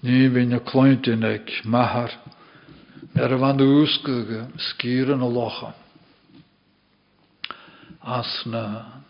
Ni 0.03 0.29
vi 0.29 0.47
na 0.47 0.61
klointin 0.61 1.25
ek 1.25 1.63
mahar. 1.65 2.13
Er 3.15 3.39
van 3.39 3.57
de 3.57 3.65
úskuge 3.65 4.47
skieren 4.57 5.23
a 5.23 5.29
lochan. 5.29 5.75
As 8.03 8.43
na, 8.45 9.01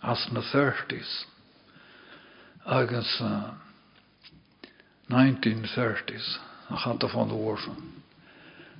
as 0.00 0.28
na 0.32 0.40
30s. 0.40 1.26
Agus 2.64 3.20
uh, 3.20 3.50
1930s. 5.10 6.38
A 6.70 6.76
chanta 6.76 7.08
van 7.08 7.28
de 7.28 7.34
oorson. 7.34 8.01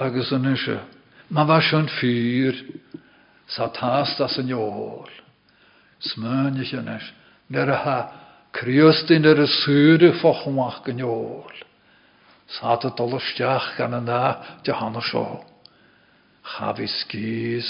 Agus 0.00 0.32
yn 0.32 0.48
isio. 0.52 0.80
Ma 1.30 1.44
va 1.48 1.60
sy'n 1.62 1.88
ffyr. 1.98 2.58
Sa 3.48 3.68
tas 3.68 4.16
das 4.18 4.38
yn 4.40 4.52
iol. 4.54 5.10
Smyn 6.00 6.60
ich 6.62 6.74
yn 6.76 6.88
is. 6.94 7.10
Ner 7.52 7.70
a 7.70 7.78
ha 7.84 7.98
criostyn 8.56 9.28
er 9.28 9.42
y 9.44 9.48
sŵr 9.60 10.08
y 10.08 10.12
ffochmach 10.20 10.82
yn 10.88 11.04
iol. 11.04 11.52
Sa 12.56 12.76
dolwstiach 12.76 13.74
gan 13.78 13.96
hanna. 13.96 15.02
Chafi 16.44 16.88
skis 16.88 17.68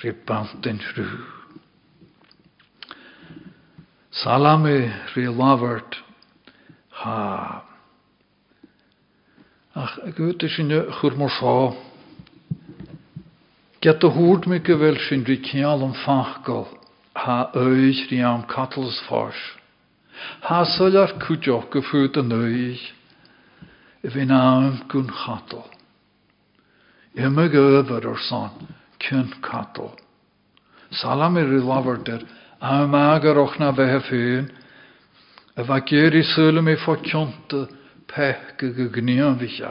ribantyn 0.00 0.80
rhyw. 0.80 1.24
Salami 4.10 4.88
ri 5.14 5.26
ha. 6.98 7.67
Ach, 9.80 9.96
is 10.42 10.58
in 10.58 10.70
chur 10.70 11.14
mor 11.14 11.30
seo. 11.30 11.76
Get 13.80 14.00
de 14.00 14.10
hoed 14.10 14.48
me 14.48 14.58
gewel 14.58 14.96
sin 15.08 15.22
ri 15.22 15.36
kial 15.38 15.84
am 15.84 15.94
fachgal. 16.04 16.66
Ha 17.14 17.52
ois 17.54 18.00
ri 18.10 18.18
am 18.20 18.42
katels 18.42 18.98
fars. 19.08 19.40
Ha 20.40 20.64
solar 20.64 21.06
an. 22.16 22.80
If 24.02 24.16
in 24.16 24.32
am 24.32 24.82
kun 24.88 25.06
chatel. 25.06 25.64
Imme 27.16 27.48
geöver 27.48 28.04
or 28.04 28.18
son 28.28 28.50
kun 28.98 29.32
katel. 29.40 29.96
Salami 30.90 31.42
ri 31.42 31.60
lavert 31.60 32.08
er 32.08 32.22
a 32.60 32.84
magar 32.84 33.38
och 33.38 33.60
na 33.60 33.70
a 37.52 37.68
pech 38.08 38.56
go 38.58 38.72
go 38.72 38.88
gníon 38.88 39.38
bhíse. 39.38 39.70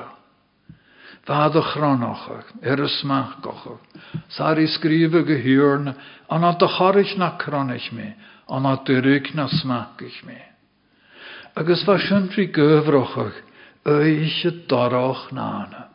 Bhad 1.28 1.56
a 1.56 1.62
chránacha, 1.62 2.44
ar 2.64 2.80
a 2.80 2.88
smachgacha, 2.88 3.78
Sari 4.30 4.68
scríbe 4.68 5.26
go 5.26 5.36
hiúrna, 5.36 5.96
an 6.30 6.44
a 6.44 6.56
do 6.58 6.68
choris 6.68 7.18
na 7.18 7.38
chránis 7.38 7.92
mé, 7.92 8.14
an 8.48 8.66
a 8.66 8.78
durig 8.86 9.36
na 9.36 9.48
smachich 9.48 10.24
mé. 10.24 10.40
Agus 11.56 11.84
bha 11.84 11.98
sintri 11.98 12.48
göfrochach, 12.48 13.36
éise 13.86 14.68
darach 14.68 15.32
nána. 15.32 15.88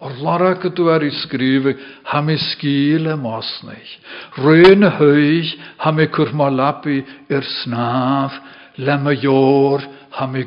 Or 0.00 0.12
lara 0.20 0.54
go 0.54 0.68
dú 0.68 0.90
ar 0.92 1.02
i 1.02 1.10
scríbe 1.10 1.74
ha 2.04 2.20
mi 2.20 2.36
scíle 2.36 3.16
másneich. 3.16 3.96
Rwy'n 4.36 4.84
hyich 4.98 5.56
ha 5.78 5.90
mi 5.90 6.06
cwr 6.06 6.34
ma 6.34 6.50
lapi 6.50 7.00
i'r 7.30 7.46
snaf, 7.62 8.36
le 8.76 8.98
ma 8.98 9.16
jór 9.16 9.82
ha 10.10 10.26
mi 10.26 10.44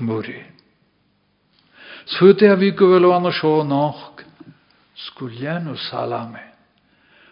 mwri. 0.00 0.40
Svute 2.06 2.48
a 2.50 2.56
vi 2.56 2.72
gwelo 2.72 3.12
an 3.14 3.26
o 3.26 3.32
sio 3.32 3.62
noch, 3.62 4.24
salame, 5.76 6.42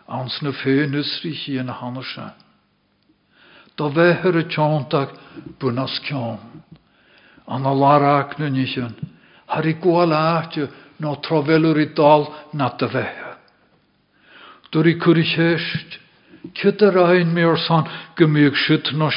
ans 0.07 0.41
na 0.43 0.53
ffyn 0.53 0.95
ysrich 0.95 1.49
i 1.49 1.59
yn 1.59 1.73
hanersa. 1.73 2.33
Do 3.77 3.91
feher 3.95 4.39
y 4.39 4.45
tiontag 4.51 5.15
bwnas 5.61 5.99
cion, 6.07 6.39
na 8.39 8.49
har 9.49 9.67
no 10.99 11.15
trovelur 11.23 11.79
i 11.81 11.89
dal 11.95 12.27
na 12.53 12.69
dy 12.79 12.89
fehe. 12.93 13.31
Dwr 14.73 14.91
i 14.91 14.99
cwrich 15.01 15.37
hysht, 15.39 15.99
ein 17.09 17.33
mi 17.33 17.47
no 18.93 19.11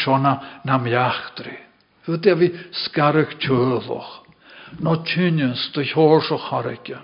na. 1.04 1.61
Fyd 2.06 2.26
e 2.26 2.36
fi 2.40 2.50
sgarach 2.86 3.38
tjölwch, 3.44 4.12
no 4.82 4.96
tynions 5.06 5.70
dy 5.76 5.86
hors 5.94 6.32
o 6.34 6.38
charigja. 6.50 7.02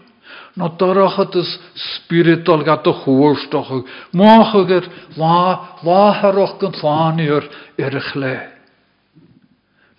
No 0.58 0.72
darach 0.74 1.20
at 1.22 1.36
ys 1.38 1.52
spiritual 1.78 2.64
gat 2.66 2.88
o 2.90 2.94
chwrstoch, 3.04 3.86
moch 4.18 4.56
agor 4.58 4.88
la, 5.18 5.78
la 5.86 6.14
haroch 6.18 6.58
gan 6.62 6.74
llani'r 6.82 7.46
i'r 7.78 8.00
chle. 8.10 8.38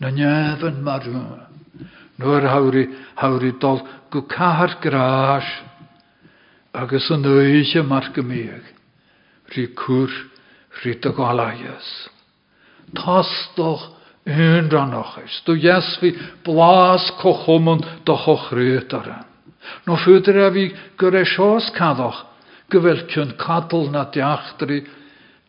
Na 0.02 0.10
nefyn 0.10 0.82
marwn. 0.82 1.46
Nuair 2.18 2.48
hawri, 2.50 2.88
hawri 3.22 3.52
dol 3.62 3.84
go 4.10 4.22
cahar 4.26 4.74
grás 4.82 5.46
agus 6.74 7.10
an 7.14 7.22
nuige 7.22 7.82
mar 7.86 8.10
gomíag, 8.14 8.64
rí 9.54 9.68
cúr 9.78 10.10
rí 10.82 10.98
a 10.98 11.12
unranochis, 14.28 15.42
du 15.44 15.56
jesfi 15.56 16.12
blas 16.44 17.10
cochomon 17.20 17.80
do 18.04 18.14
chochrétara. 18.16 19.24
No 19.86 19.96
fuidir 19.96 20.36
a 20.44 20.50
bhí 20.50 20.72
gur 20.96 21.14
é 21.16 21.24
seos 21.24 21.70
cadach, 21.72 22.26
go 22.70 22.80
bhfuil 22.80 23.06
cún 23.08 23.32
cadal 23.40 23.90
na 23.90 24.04
deachtri, 24.04 24.84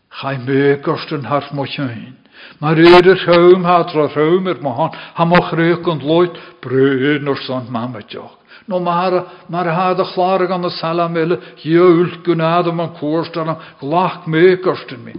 chai 0.09 0.37
mé 0.37 0.81
gorsten 0.81 1.25
harf 1.25 1.51
mo 1.53 1.65
tjöin. 1.65 2.15
Maar 2.59 2.79
er 2.79 3.17
schaum 3.17 3.63
hat 3.65 3.93
ra 3.93 4.07
schaum 4.09 4.47
er 4.47 4.61
mahan, 4.61 4.91
ha 5.13 5.25
moch 5.25 5.51
reuk 5.53 5.87
und 5.87 6.03
loit 6.03 6.35
brun 6.61 7.27
or 7.27 7.37
son 7.37 7.67
mametjoch. 7.69 8.37
No 8.67 8.79
maar 8.79 9.25
maar 9.49 9.67
ha 9.67 9.93
de 9.93 10.03
chlare 10.03 10.47
gan 10.47 10.61
de 10.61 10.69
salamelle, 10.69 11.39
jeul 11.55 12.09
gunade 12.23 12.71
man 12.71 12.93
koorstellen, 12.99 13.57
glach 13.79 14.25
meekersten 14.25 15.03
mi. 15.03 15.13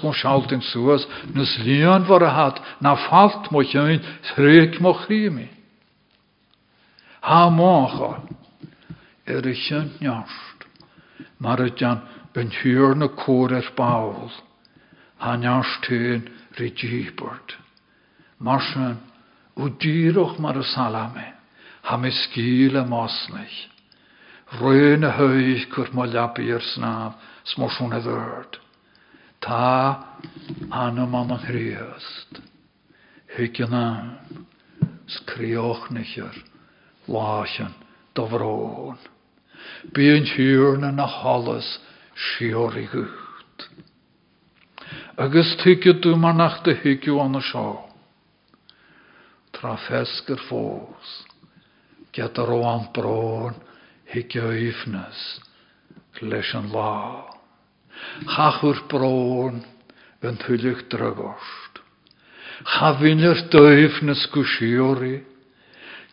Kon 0.00 0.14
schalt 0.14 0.52
in 0.52 0.62
soas, 0.62 1.06
nus 1.34 1.58
lian 1.64 2.08
war 2.08 2.22
er 2.22 2.34
hat, 2.34 2.60
na 2.80 2.96
falt 2.96 3.50
moch 3.50 3.74
ein, 3.74 4.00
schreek 4.22 4.80
moch 4.80 5.08
rimi. 5.08 5.48
Ha 7.20 7.50
mocha, 7.50 8.22
er 9.26 9.46
is 9.46 9.68
jönt 9.68 10.00
njast, 10.00 10.66
maar 11.38 11.58
het 11.58 11.78
jan 11.78 12.00
een 12.32 12.52
huurne 12.62 13.08
koor 13.08 13.50
er 13.50 13.72
baul. 13.74 14.30
hanjarstyn 15.18 16.28
ridjibord. 16.58 17.56
Marsen, 18.38 18.98
u 19.56 19.70
dyroch 19.80 20.38
mar 20.38 20.58
y 20.58 20.62
salame, 20.62 21.26
ha 21.82 21.96
me 21.96 22.10
skile 22.10 22.84
mosnich. 22.86 23.68
Röne 24.60 25.10
höich 25.18 25.68
kur 25.70 25.90
mo 25.92 26.06
lapir 26.06 26.62
snav, 26.72 27.18
smorsjon 27.44 27.92
e 27.92 28.00
vörd. 28.00 28.60
Ta 29.40 30.18
anu 30.70 31.06
man 31.06 31.30
an 31.30 31.44
hryöst. 31.46 32.40
Hyggjena, 33.36 34.18
skriochnicher, 35.06 36.34
lachen, 37.06 37.74
dovron. 38.14 38.98
Bíon 39.94 40.26
hiúrna 40.26 40.90
na 40.90 41.06
hallas 41.06 41.78
siúí 42.14 42.88
gut. 42.90 43.68
Agus 45.16 45.56
tuice 45.62 45.94
tú 46.00 46.16
mar 46.16 46.62
de 46.64 46.74
hiiciú 46.74 47.20
anna 47.20 47.40
seo. 47.40 47.88
Tra 49.52 49.76
fesgur 49.76 50.38
fós, 50.48 51.24
get 52.12 52.38
ar 52.38 52.50
ó 52.50 52.60
an 52.74 52.88
brón 52.94 53.54
hiice 54.12 54.44
ifnas 54.68 55.40
leis 56.22 56.54
an 56.54 56.70
lá. 56.72 57.37
Chachúr 58.28 58.84
brón 58.90 59.62
yn 60.24 60.38
thuilich 60.42 60.86
dragost. 60.92 61.82
Chafinir 62.66 63.44
döifnas 63.52 64.26
go 64.34 64.42
siúri, 64.56 65.18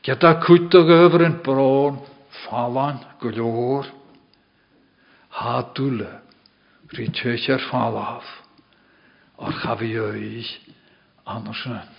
Gyda 0.06 0.36
cwta 0.38 0.84
gyfer 0.86 1.24
yn 1.26 1.40
bron, 1.42 1.96
falan, 2.44 3.00
gwlwr. 3.24 3.88
Ha 5.34 5.56
dwle, 5.74 6.12
rhi 6.94 7.08
tysir 7.10 7.64
falaf, 7.72 8.28
o'r 9.42 9.58
chafi 9.64 9.90
oes, 9.98 10.52
anasyn. 11.26 11.90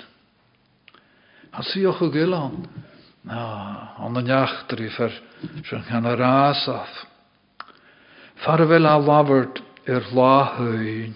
Ha 1.51 1.67
siwch 1.67 2.05
o 2.07 2.09
gylan, 2.15 2.63
na, 3.27 3.43
ond 4.07 4.23
yn 4.23 4.31
iachtri 4.31 4.87
fyr, 4.95 5.19
sy'n 5.67 5.83
chan 5.91 6.07
yr 6.07 6.23
asaf. 6.31 7.03
A 8.47 8.55
er 9.87 10.03
la 10.13 10.57
hyn, 10.59 11.15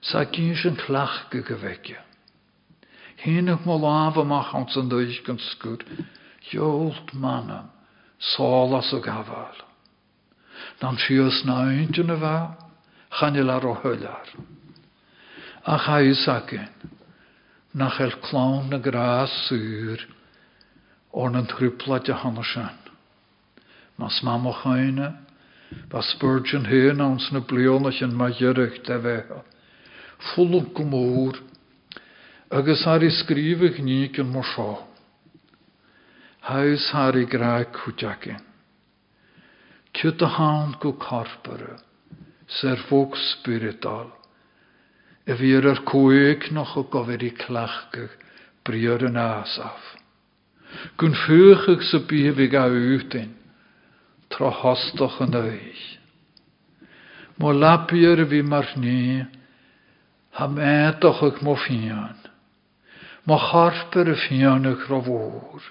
sa 0.00 0.22
gyn 0.30 0.54
sy'n 0.56 0.78
clach 0.78 1.26
gygyfegio. 1.32 1.98
Hínach 3.18 3.66
má 3.66 3.74
láfa 3.74 4.22
amach 4.22 4.54
an 4.54 4.68
san 4.70 4.88
dúis 4.88 5.18
gan 5.26 5.38
scúd, 5.38 5.82
Jolt 6.50 7.12
manam, 7.12 7.68
sálas 8.18 8.92
a 8.94 9.00
gafal. 9.00 9.58
Dan 10.80 10.96
sios 10.96 11.44
na 11.44 11.66
eintje 11.66 12.04
na 12.06 12.14
va, 12.14 12.56
chanil 13.10 13.50
ar 13.50 13.66
o 13.66 13.74
hyllar. 13.82 14.28
A 15.66 15.78
chai 15.78 16.14
sagin, 16.14 16.70
nach 17.74 18.00
el 18.00 18.14
clown 18.22 18.70
na 18.70 18.78
gras 18.78 19.30
súr, 19.48 19.98
a 21.12 21.18
hannasan. 22.22 22.78
Mas 23.98 24.22
Ba 25.90 26.02
Spurgeon 26.02 26.66
hyn 26.68 27.00
ans 27.04 27.28
na 27.32 27.40
blionach 27.44 28.00
yn 28.04 28.16
maierych 28.16 28.80
de 28.88 28.96
fecha. 29.04 29.40
Fwlwg 30.30 30.72
gwmwr, 30.76 31.38
agos 32.50 32.84
ar 32.88 33.04
i 33.04 33.10
sgrifach 33.12 33.80
nig 33.84 34.18
yn 34.20 34.30
mor 34.32 34.46
sio. 34.54 34.78
Haes 36.48 36.88
har 36.96 37.16
i 37.20 37.26
graag 37.28 37.74
cwdiagin. 37.76 38.40
Cyd 39.98 40.22
a 40.24 40.30
hawn 40.38 40.76
gw 40.80 40.94
corpora, 41.02 41.76
ser 42.60 42.80
fwg 42.88 43.18
spiritol. 43.20 44.08
Y 45.28 45.36
fyr 45.36 45.68
yr 45.74 45.82
cwyg 45.88 46.48
noch 46.56 46.76
o 46.80 46.86
gofyd 46.88 47.24
i 47.26 47.34
clachgych 47.36 48.14
briod 48.64 49.04
yn 49.08 49.20
asaf. 49.20 49.92
Gwn 51.00 51.16
ffwych 51.24 51.68
ag 51.74 51.84
sy'n 51.88 52.06
byf 52.08 52.40
i 52.40 52.48
gael 52.52 52.76
tro 54.32 54.50
hostoch 54.52 55.20
yn 55.24 55.36
eich. 55.38 55.84
Mo 57.38 57.52
lapier 57.54 58.24
fi 58.28 58.42
mar 58.42 58.66
ni, 58.76 59.24
ham 60.38 60.58
edoch 60.58 61.22
ag 61.22 61.42
mo 61.42 61.54
fian. 61.56 62.16
Má 63.26 63.36
charper 63.50 64.08
y 64.14 64.16
fian 64.26 64.66
y 64.66 64.74
chrofwr. 64.84 65.62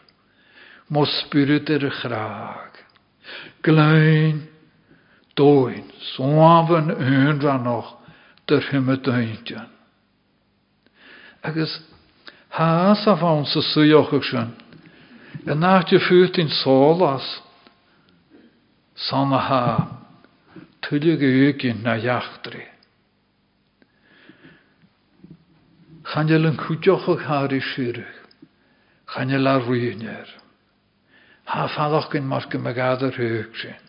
Má 0.92 1.04
spirit 1.20 1.70
yr 1.74 1.88
y 1.90 1.92
chrag. 2.02 2.84
Glein, 3.66 4.46
doin, 5.36 5.88
swafen 6.14 6.94
yn 6.94 7.42
ranoch 7.44 7.96
dyr 8.48 8.64
hym 8.72 8.94
y 8.94 8.98
dyndian. 9.04 9.68
Agus, 11.44 11.74
haas 12.56 13.04
a 13.08 13.18
fawn 13.20 13.46
sy 13.50 13.64
syioch 13.74 14.14
ag 14.16 14.24
sy'n. 14.30 14.54
Y 15.48 15.56
nach 15.56 15.88
dy 15.90 16.00
ffyrt 16.02 16.40
in 16.42 16.50
solas. 16.62 17.28
Sanna 18.98 19.38
ha, 19.38 19.64
tylig 20.82 21.22
ygin 21.22 21.84
na 21.86 21.96
jachtri. 22.02 22.64
Chanel 26.08 26.48
yn 26.50 26.58
cwtioch 26.58 27.06
o'ch 27.14 27.26
har 27.28 27.54
i 27.54 27.60
sirych. 27.74 28.16
Chanel 29.12 29.48
ar. 30.10 30.30
Ha 31.52 31.68
ffaddoch 31.72 32.10
gyn 32.12 32.26
mar 32.28 32.48
sy'n. 33.60 33.84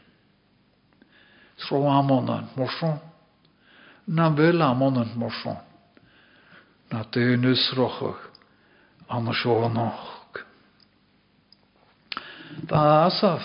Tro 1.59 1.81
amonan, 1.91 2.51
morson. 2.57 2.99
Na 4.07 4.29
fel 4.35 4.63
amonan, 4.63 5.11
morson. 5.17 5.57
Na 6.93 7.03
dynus 7.13 7.65
asaf, 13.09 13.43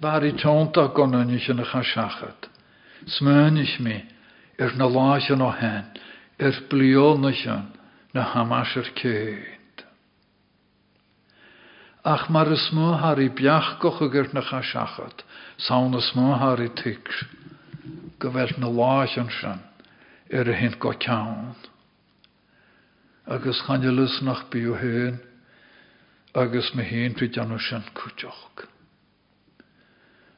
Bari 0.00 0.32
tónta 0.32 0.88
gonaine 0.94 1.38
sin 1.38 1.56
na 1.56 1.64
chasachad. 1.64 2.48
Smuis 3.06 3.78
mé 3.80 4.04
ar 4.58 4.72
na 4.76 4.86
láan 4.86 5.42
ó 5.42 5.50
hen, 5.60 5.84
ar 6.40 6.56
blionna 6.68 7.32
sin 7.32 7.72
na 8.14 8.22
hamasir 8.22 8.88
céint. 8.94 9.84
Ach 12.04 12.28
mar 12.30 12.52
is 12.52 12.68
smóthaí 12.70 13.28
beach 13.34 13.78
gocha 13.80 14.08
gur 14.08 14.28
na 14.32 14.42
chasachad, 14.42 15.24
sána 15.58 16.00
smóthaí 16.00 16.68
tis, 16.76 17.24
go 18.18 18.30
bhfuil 18.30 18.58
na 18.58 18.68
láan 18.68 19.30
sin 19.30 19.60
ar 20.32 20.48
a 20.48 20.54
hin 20.54 20.76
go 20.78 20.92
cean. 20.92 21.56
agus 23.26 23.60
chaine 23.66 23.90
lus 23.90 24.22
nach 24.22 24.46
bíú 24.50 24.76
héin 24.78 25.18
agus 26.34 26.74
me 26.74 26.84
héon 26.84 27.14
tú 27.18 27.26
deanú 27.26 27.58
sin 27.58 27.82
cúteoch. 27.92 28.75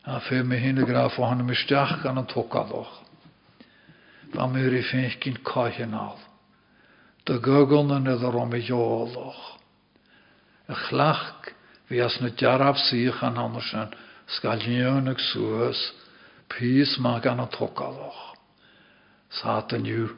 A 0.09 0.23
fe 0.25 0.41
me 0.43 0.57
hyn 0.57 0.81
y 0.81 0.87
graf 0.89 1.19
o 1.21 1.27
hann 1.29 1.45
misteach 1.45 1.99
gan 2.03 2.21
an 2.21 2.31
tocaloch. 2.31 2.95
Fa 4.33 4.47
mi 4.49 4.65
ri 4.65 4.81
ffeich 4.85 5.19
gyn 5.21 5.43
cochen 5.45 5.95
al 5.97 6.17
de 7.29 7.37
gogon 7.45 7.93
yn 7.93 8.09
ydw 8.09 8.31
rom 8.33 8.55
i 8.57 8.63
joloch. 8.65 9.41
Y 10.69 10.77
chlach 10.87 11.51
fi 11.89 12.01
as 12.01 12.17
na 12.23 12.31
jaraf 12.41 12.81
sych 12.81 13.21
an 13.25 13.37
andersen 13.43 13.93
skal 14.37 14.65
nion 14.65 15.13
ag 15.13 15.21
suas 15.21 15.83
pys 16.49 16.97
ma 17.05 17.19
gan 17.21 17.45
a 17.45 17.49
tokaloch. 17.53 18.23
Sat 19.41 19.77
yn 19.77 19.85
yw 19.93 20.09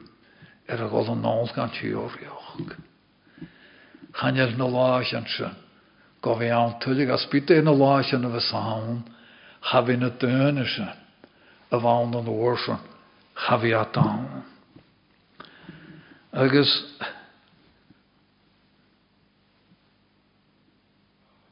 er 0.71 0.85
a 0.85 0.87
gol 0.87 1.11
yn 1.11 1.23
nôl 1.25 1.51
gan 1.55 1.73
tiorioch. 1.75 2.77
Chanel 4.15 4.55
na 4.55 4.71
lach 4.71 5.11
an 5.15 5.27
i 6.47 6.51
tylig 6.79 7.11
as 7.11 7.27
lach 7.75 8.15
an. 8.15 9.03
Chafi 9.69 9.97
na 9.97 10.09
dyn 10.21 10.63
sy'n. 10.65 10.95
Y 11.71 11.81
fawn 11.83 12.17
yn 12.17 12.31
orsyn. 12.31 12.81
Chafi 13.45 13.75
a 13.77 13.85
dawn. 13.93 14.51
agus 16.31 16.71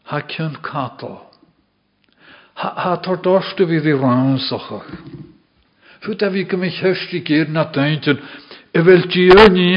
ha 0.04 0.22
cyn 0.22 0.56
catol. 0.64 1.20
Ha, 2.54 2.70
a 2.92 2.98
gyr 7.24 7.50
na 7.50 7.66
deintin, 7.72 8.20
e 8.72 8.82
vel 8.82 9.06
dioni 9.12 9.76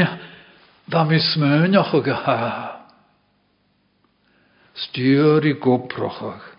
da 0.87 1.03
mi 1.03 1.19
smönach 1.19 1.93
aga 1.93 2.15
ha. 2.25 2.39
Styr 4.73 5.45
i 5.45 5.53
goprochach. 5.59 6.52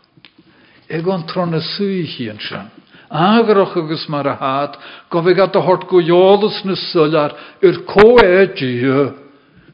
Egon 0.89 1.27
tron 1.27 1.55
y 1.55 1.61
swych 1.75 2.19
i'n 2.21 2.41
sian. 2.41 2.71
Agroch 3.09 3.77
agus 3.77 4.09
mar 4.09 4.27
a 4.27 4.35
hat, 4.35 4.79
go 5.11 5.23
bhí 5.23 5.35
gat 5.37 5.57
a 5.57 5.61
hort 5.61 5.87
go 5.89 6.01
jólas 6.01 6.65
na 6.65 6.75
sullar 6.75 7.35
ur 7.63 7.85
có 7.87 8.19
édí 8.21 8.83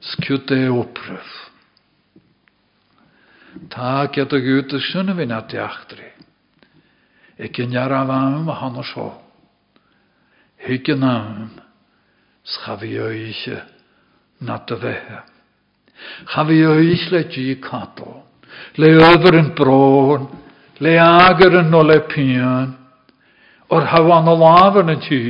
sciút 0.00 0.50
é 0.50 0.70
opref. 0.70 1.50
Tá 3.68 4.08
get 4.12 4.32
a 4.32 4.38
gút 4.38 4.72
a 4.72 4.80
sinna 4.80 5.14
hí 5.14 5.26
na 5.26 5.42
teachtri. 5.42 6.10
I 7.38 7.48
cyn 7.48 7.76
ar 7.76 7.92
a 7.92 8.06
fam 8.06 8.48
a 8.48 8.54
yn 10.88 11.02
am, 11.02 11.50
schafi 12.44 12.98
oeise 13.00 13.62
na. 14.40 14.58
Chafi 16.26 16.64
oeis 16.64 17.10
le 17.10 17.24
yn 19.34 19.54
bron, 19.54 20.28
le 20.80 20.96
agar 20.98 21.60
yn 21.60 21.70
no 21.70 21.82
le 21.84 22.00
pian, 22.08 22.74
o'r 23.70 23.86
hawan 23.92 24.28
o 24.32 24.36
lafan 24.40 24.92
y 24.94 24.96
tŷ, 25.04 25.22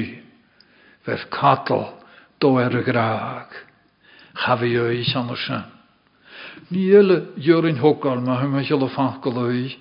fer 1.06 1.26
catol 1.34 1.88
do 2.40 2.56
er 2.62 2.76
y 2.78 2.82
graag. 2.86 3.52
Chafi 4.40 4.76
oes 4.78 5.12
an 5.18 5.32
o 5.34 5.36
sy'n. 5.36 5.66
Ni 6.70 6.86
yle 6.94 7.18
yw'r 7.36 7.66
un 7.70 7.80
hogal 7.82 8.22
ma 8.24 8.38
hym 8.40 8.56
eich 8.60 8.70
yle 8.70 8.88
ffacol 8.94 9.40
oes. 9.44 9.74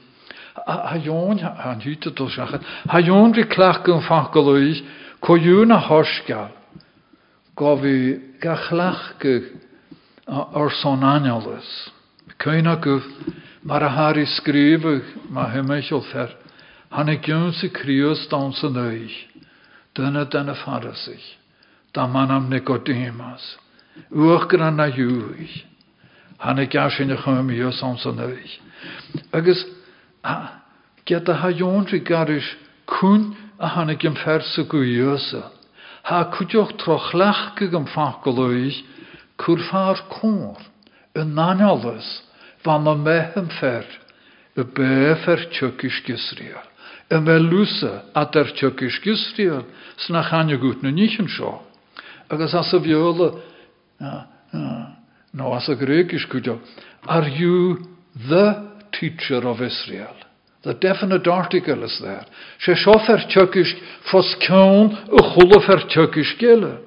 Ha 0.65 0.97
jón 1.03 1.39
an 1.39 1.81
húta 1.85 2.11
tó 2.11 2.27
seachan. 2.27 2.65
Ha 2.89 3.01
jón 3.05 3.35
ri 3.37 3.45
clach 3.47 3.83
gon 3.85 4.01
fach 4.03 4.31
go 4.33 4.41
luis, 4.41 4.81
co 5.21 5.37
jún 5.37 5.71
a 5.71 5.79
hosgal. 5.79 6.51
Go 7.55 7.75
vi 7.77 8.17
ga 8.41 8.57
chlach 8.67 9.19
go 9.21 9.37
ar 10.27 10.71
son 10.81 11.05
anjalas. 11.05 11.69
Cwyna 12.39 12.75
go 12.81 12.99
mar 13.63 13.83
a 13.83 13.89
har 13.89 14.17
i 14.17 14.25
skrifig 14.25 15.03
ma 15.29 15.47
hymeichel 15.49 16.01
fer. 16.11 16.35
Han 16.89 17.09
ik 17.09 17.27
jön 17.27 17.53
se 17.53 17.69
krios 17.69 18.27
dan 18.29 18.53
se 18.53 18.67
nöig. 18.67 19.27
Dyna 19.95 20.25
dyna 20.25 20.53
fara 20.53 20.93
sich. 20.93 21.37
Da 21.93 22.07
man 22.07 22.31
am 22.31 22.49
Nicodemas. 22.49 23.57
Uach 24.11 24.47
gran 24.47 24.75
na 24.75 24.87
júig. 24.87 25.65
Han 26.37 26.59
ik 26.59 26.73
jas 26.73 26.99
in 26.99 27.07
de 27.07 27.17
chum 27.17 27.49
jus 27.49 27.83
an 27.83 27.97
se 27.97 28.09
nöig. 28.09 28.59
Agus 29.33 29.65
get 31.05 31.29
a 31.29 31.33
ha 31.33 31.49
kun 32.85 33.35
a 33.59 33.67
han 33.67 33.89
ik 33.89 34.03
im 34.03 34.15
ferse 34.15 34.63
go 34.63 34.77
jösa. 34.77 35.51
Ha 36.03 36.23
cwtioch 36.31 36.77
trochlach 36.77 37.55
gym 37.59 37.85
ffach 37.85 38.23
golwys, 38.23 38.81
cwrffa'r 39.37 39.99
cwr, 40.09 40.57
y 41.13 41.23
nanolus, 41.23 42.07
van 42.63 42.87
y 42.87 42.95
mehem 42.95 43.49
fer, 43.59 43.85
y 44.55 44.63
befer 44.63 45.45
tjökish 45.55 46.03
gysriel. 46.05 46.65
Y 47.09 47.19
melusa 47.23 48.03
at 48.13 48.35
er 48.35 48.51
tjökish 48.57 48.99
gysriel, 49.03 49.65
sna 49.97 50.23
chanya 50.29 50.57
gut 50.57 50.83
na 50.83 50.91
nichen 50.91 51.27
sio. 51.27 51.61
Agus 52.29 52.53
as 52.53 52.73
y 52.73 52.79
viola, 52.79 53.31
no 55.33 55.53
as 55.53 55.69
y 55.69 55.75
grekish 55.75 56.27
cwtio, 56.27 56.59
are 57.07 57.29
you 57.29 57.77
the 58.29 58.69
teacher 58.91 59.45
of 59.47 59.61
Israel? 59.61 60.15
The 60.63 60.73
definite 60.73 61.25
article 61.27 61.83
is 61.83 61.99
there. 62.01 62.25
Se 62.59 62.75
sofer 62.75 63.23
tjökisk 63.31 63.77
fos 64.11 64.35
kjón 64.43 64.91
u 65.07 65.19
chulofer 65.31 65.87
tjökisk 65.87 66.37
gele. 66.37 66.79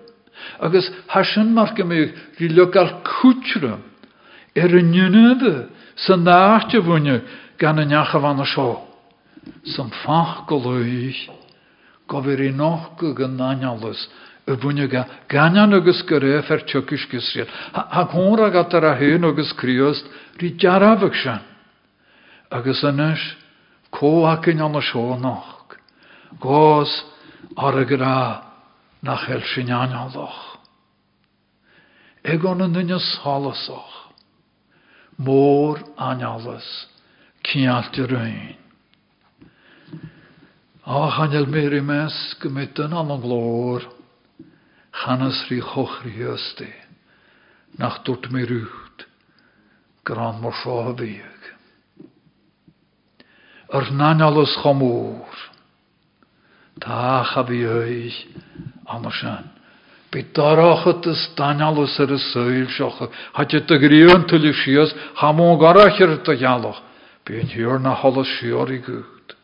Agus 0.61 0.91
hasin 1.09 1.55
marke 1.55 1.85
me 1.85 2.13
ri 2.39 2.49
lokal 2.49 3.03
kutrum. 3.03 3.92
Er 4.53 4.75
een 4.75 4.91
njunebe, 4.91 5.69
sa 5.95 6.17
naartje 6.17 6.83
wunje, 6.83 7.23
gan 7.57 7.79
een 7.79 7.89
jacha 7.89 8.19
van 8.19 8.41
a 8.41 8.45
sjo. 8.45 8.89
Sam 9.63 9.91
fach 9.91 10.45
goloich, 10.47 11.31
go 12.07 12.21
vir 12.21 12.41
i 12.41 12.51
noch 12.51 12.97
go 12.99 13.15
gananjalus, 13.15 14.09
y 14.47 14.53
wunje 14.61 14.89
ga, 14.89 15.07
ganyan 15.29 15.73
agus 15.75 16.03
gare 16.07 16.43
fer 16.43 16.65
tjökisk 16.67 17.11
gisriel. 17.11 17.49
Ha 17.73 18.05
hwnra 18.13 18.51
gatar 18.51 18.85
a 18.85 18.95
hen 18.95 19.25
agus 19.25 19.53
kriost, 19.57 20.07
ri 20.41 20.53
jarafag 20.59 21.15
sian. 21.15 21.41
Agus 22.51 22.85
anes, 22.85 23.21
cóhacin 23.91 24.61
an 24.61 24.73
na 24.73 24.81
seónach, 24.81 25.79
gós 26.41 26.93
ar 27.57 27.79
a 27.79 27.85
gra 27.85 28.43
nach 29.03 29.27
hel 29.27 29.43
sin 29.55 29.71
analoch. 29.71 30.59
Eg 32.25 32.45
an 32.45 32.63
an 32.63 32.73
dunne 32.73 32.99
sálasach, 32.99 34.02
mór 35.25 35.83
anjalas, 35.97 36.67
cialte 37.47 38.07
rein. 38.07 38.57
Ach 40.85 41.21
anjal 41.23 41.47
méri 41.47 41.81
mes 41.81 42.15
gymitten 42.43 42.93
an 42.93 43.11
an 43.15 43.23
glór, 43.23 43.87
chanas 44.93 45.47
rí 45.49 45.61
chochri 45.63 46.13
höste, 46.19 46.69
nach 47.79 48.03
rúcht, 48.45 49.07
gran 50.05 50.43
ar 57.37 57.47
bhí 57.49 57.63
éis 57.65 58.17
an 58.87 59.11
sin. 59.11 59.45
Be 59.47 59.52
darachad 60.21 61.07
is 61.07 61.29
danalus 61.37 61.99
ar 61.99 62.13
a 62.13 62.19
saoil 62.19 62.67
seocha, 62.67 63.09
Hat 63.33 63.51
je 63.51 63.59
a 63.59 63.79
gríon 63.79 64.27
tuú 64.29 64.53
sios 64.53 64.93
chamó 65.17 65.57
garachir 65.57 66.21
Bí 67.25 67.39
an 67.39 67.49
hiúr 67.49 67.81
na 67.81 67.95
hallas 67.95 68.27
siúí 68.39 68.83
gut. 68.83 69.37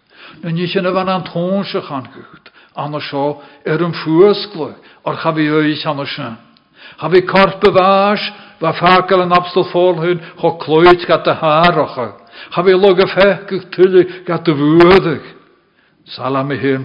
Na 0.42 0.50
ní 0.50 0.66
sin 0.66 0.86
a 0.86 0.90
bhan 0.90 1.08
an 1.08 1.24
tónse 1.24 1.80
chan 1.80 2.08
gut, 2.12 2.50
anna 2.76 3.00
seo 3.00 3.40
ar 3.64 3.82
an 3.82 3.94
fuascla 3.94 4.74
ar 5.04 5.16
cha 5.16 5.30
bhí 5.32 5.46
éis 5.46 5.86
an 5.86 6.04
sin. 6.06 6.36
Ha 6.98 7.08
bhí 7.08 7.22
carpa 7.22 7.70
bháis, 7.70 8.20
ba 8.60 8.72
fakel 8.72 9.22
an 9.22 9.32
abstal 9.32 9.70
fólhún 9.70 10.20
cho 10.40 10.58
clóid 10.58 11.06
gat 11.06 11.26
a 11.28 11.34
háracha. 11.34 12.12
Ha 12.50 12.62
bhí 12.62 12.74
log 12.74 13.00
a 13.00 13.06
fechcuh 13.06 13.70
tuile 13.70 14.24
gat 14.26 14.48
a 14.48 14.52
bhuaadach. 14.52 15.26
Sala 16.04 16.42
mi 16.42 16.56
hyn 16.56 16.84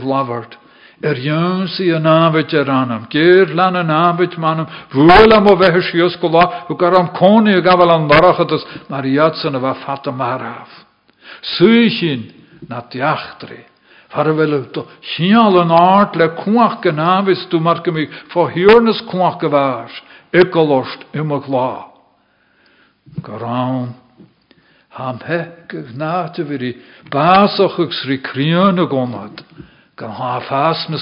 Er 1.03 1.17
jönsí 1.19 1.91
a 1.91 1.99
nábit 1.99 2.53
ar 2.53 2.69
anam, 2.69 3.07
géir 3.11 3.51
lean 3.53 3.75
a 3.75 3.83
nábit 3.83 4.37
manam, 4.37 4.67
bhúil 4.89 5.33
am 5.35 5.47
o 5.51 5.55
bheith 5.59 5.91
sios 5.91 6.15
go 6.21 6.29
lá, 6.29 6.63
hu 6.67 6.77
gar 6.79 6.95
am 6.95 7.09
cóni 7.11 7.53
a 7.57 7.61
gafal 7.61 7.91
an 7.91 8.07
darachatas, 8.07 8.63
mar 8.89 9.03
iadsan 9.03 9.55
a 9.55 9.59
bheith 9.59 9.83
fata 9.83 10.11
maraf. 10.11 10.69
Sui 11.41 11.89
sin 11.89 12.31
na 12.69 12.79
diachtri. 12.89 13.65
Far 14.13 14.31
bhfuil 14.31 14.71
sial 15.15 15.59
an 15.59 15.71
art 15.71 16.15
le 16.15 16.29
cuach 16.39 16.79
gan 16.81 16.95
nábis 16.95 17.49
tú 17.49 17.59
mar 17.59 17.83
go 17.83 17.91
mi 17.91 18.07
fá 18.31 18.47
hiornas 18.55 19.01
cuach 19.09 19.41
go 19.41 19.49
bhás, 19.49 19.91
ikolost 20.31 21.03
imach 21.13 21.49
lá. 21.49 21.91
Gorán 23.21 23.93
Ham 24.93 25.17
hek 25.19 25.73
gnate 25.73 26.43
viri 26.45 26.77
basochugs 27.09 28.05
ri 28.05 28.19
krione 28.21 28.85
gan 29.97 30.11
ha 30.11 30.39
fas 30.39 30.89
na 30.89 30.97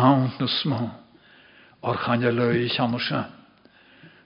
haunt 0.00 0.40
na 0.40 0.46
smo, 0.46 0.90
or 1.82 1.96
chan 2.04 2.20
je 2.20 2.30
lui 2.30 2.68
chan 2.68 2.98
se. 2.98 3.22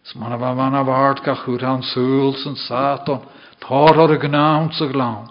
Sman 0.04 0.38
va 0.38 0.54
van 0.54 0.74
a 0.74 0.84
vart 0.84 1.24
ga 1.24 1.34
chur 1.34 1.64
an 1.64 1.82
suls 1.82 2.46
en 2.46 2.56
satan, 2.56 3.20
tar 3.60 3.98
ar 3.98 4.12
a 4.12 4.18
gnaunt 4.18 4.74
sa 4.74 4.86
glaun. 4.86 5.28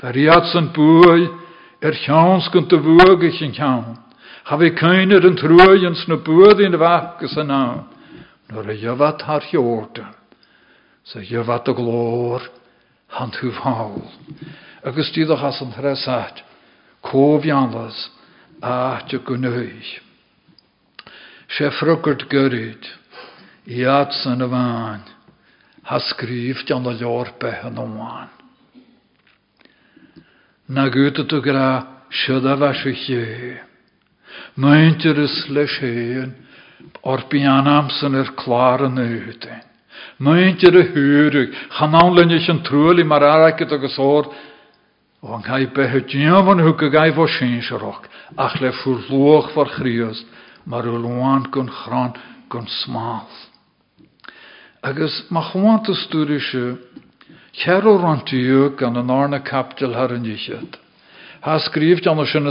Ver 0.00 0.12
san 0.52 0.72
bui, 0.74 1.28
er 1.80 1.94
chans 2.04 2.48
kunt 2.48 2.68
de 2.68 2.76
vuge 2.76 3.30
in 3.40 3.52
chaun. 3.52 3.96
Ha 4.44 4.56
vi 4.56 4.70
keiner 4.70 5.24
en 5.26 5.36
truijens 5.36 6.06
na 6.08 6.16
in 6.64 6.72
de 6.72 6.78
wakkes 6.78 7.36
an. 7.38 7.86
Nor 8.48 8.70
a 8.70 8.74
sa 11.04 11.20
o 11.20 11.74
glor 11.74 12.42
han. 13.08 13.30
Agus 14.86 15.10
dyddoch 15.14 15.42
as 15.42 15.58
yn 15.64 15.72
thresat, 15.74 16.44
cof 17.02 17.46
ianlas, 17.46 17.96
a 18.62 19.02
ty 19.08 19.18
gwneud. 19.18 19.88
Se 21.50 21.70
ffrwgwrt 21.74 22.28
gyrryd, 22.30 22.86
iad 23.66 24.14
sy'n 24.14 24.46
y 24.46 24.48
fan, 24.52 25.02
ha 25.90 25.98
dian 26.66 26.86
o 26.86 26.94
lior 26.94 27.32
beth 27.42 27.66
yn 27.66 27.82
o'n. 27.82 28.30
Na 30.70 30.86
gwyt 30.90 31.18
ydw 31.22 31.42
gra 31.42 31.68
sydd 32.22 32.46
a 32.46 32.54
lle. 33.02 33.60
Mae'n 34.58 34.98
dyr 35.02 35.24
ys 35.26 35.38
leis 35.50 35.78
hyn, 35.82 36.34
o'r 37.02 37.26
a 37.30 37.90
mar 43.06 43.26
araket 43.26 43.74
agus 43.74 43.98
ór, 43.98 44.30
ó 45.26 45.34
an 45.34 45.42
gai 45.42 45.66
bethe 45.66 46.06
diaman 46.06 46.62
hu 46.62 46.72
go 46.78 46.88
gaibh 46.90 47.18
sin 47.38 47.58
seach, 47.58 48.06
ach 48.38 48.60
le 48.60 48.70
fúr 48.72 49.02
loch 49.10 49.56
war 49.56 49.66
chríost, 49.74 50.24
mar 50.64 50.86
u 50.86 50.98
loáin 50.98 51.50
gon 51.50 51.68
chrán 51.68 52.14
gon 52.48 52.66
smáth. 52.66 53.50
Agus 54.82 55.26
má 55.30 55.42
chuánta 55.50 55.94
stúrise, 55.94 56.78
chearú 57.52 57.98
rantíú 57.98 58.76
gan 58.78 58.96
an 58.96 59.10
an 60.14 60.22
díisiad. 60.22 60.78
Tá 61.42 61.58
scríft 61.58 62.06
an 62.06 62.26
sin 62.26 62.46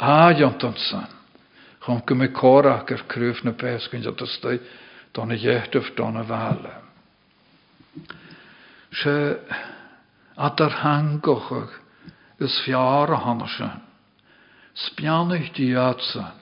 ájantan 0.00 0.76
san. 0.76 1.08
Chum 1.84 2.00
go 2.06 2.14
mé 2.14 2.28
córach 2.32 2.90
ar 2.90 3.04
cruúh 3.08 3.44
na 3.44 3.52
a 4.20 4.26
staid, 4.26 4.60
dan 5.12 5.30
dan 5.96 6.24
fale. 6.24 6.74
Se 8.92 9.36
at 10.38 10.60
er 10.60 10.70
hangochig 10.70 11.70
is 12.38 12.64
hanse. 12.66 13.70
Di 15.54 15.74
atsa. 15.74 16.32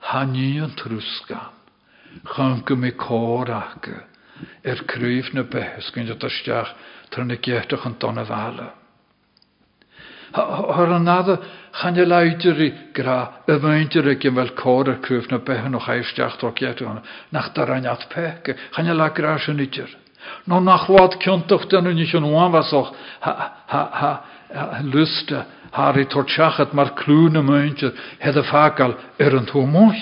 Hanni 0.00 0.58
yn 0.58 0.72
trwsgan. 0.76 1.52
Chyngu 2.24 2.76
mi 2.76 2.90
córach 2.92 3.84
er 4.64 4.80
kryf 4.88 5.34
na 5.34 5.42
bes 5.42 5.90
gyn 5.92 6.08
jyt 6.08 6.24
ysdiach 6.24 6.72
tryn 7.12 7.30
y 7.30 7.36
gechtach 7.36 7.84
dan 8.00 8.18
y 8.18 8.24
fale. 8.24 8.70
Har 10.32 10.92
an 10.94 11.04
nada 11.04 11.36
chan 11.72 11.94
je 11.94 12.06
luider 12.06 12.60
gra 12.94 13.42
ag 13.46 13.64
yn 14.24 14.34
fel 14.34 14.54
cor 14.56 14.88
yr 14.88 15.00
cwf 15.04 15.30
na 15.30 15.38
behen 15.38 15.74
o'ch 15.74 15.88
eisteach 15.90 16.38
tro 16.38 16.52
getu 16.52 16.86
hana 16.86 17.02
nach 17.32 17.52
dar 17.52 17.70
an 17.74 17.86
at 17.86 18.08
peke 18.08 18.56
chan 18.74 18.86
je 18.86 18.94
la 18.94 19.08
gra 19.10 19.36
No 20.46 20.60
nach 20.60 20.88
wat 20.88 21.16
nicht 21.16 22.14
an 22.14 22.52
was 22.52 22.72
auch 22.72 22.92
ha 23.20 23.52
ha 23.66 23.90
ha 23.92 24.24
luste 24.82 25.46
har 25.72 25.98
i 25.98 26.04
tortschachet 26.04 26.72
mar 26.74 26.94
klune 26.94 27.42
muntje 27.42 27.92
het 28.18 28.34
de 28.34 28.42
fakal 28.42 28.94
er 29.18 29.34
een 29.34 29.46
tomoch. 29.46 30.00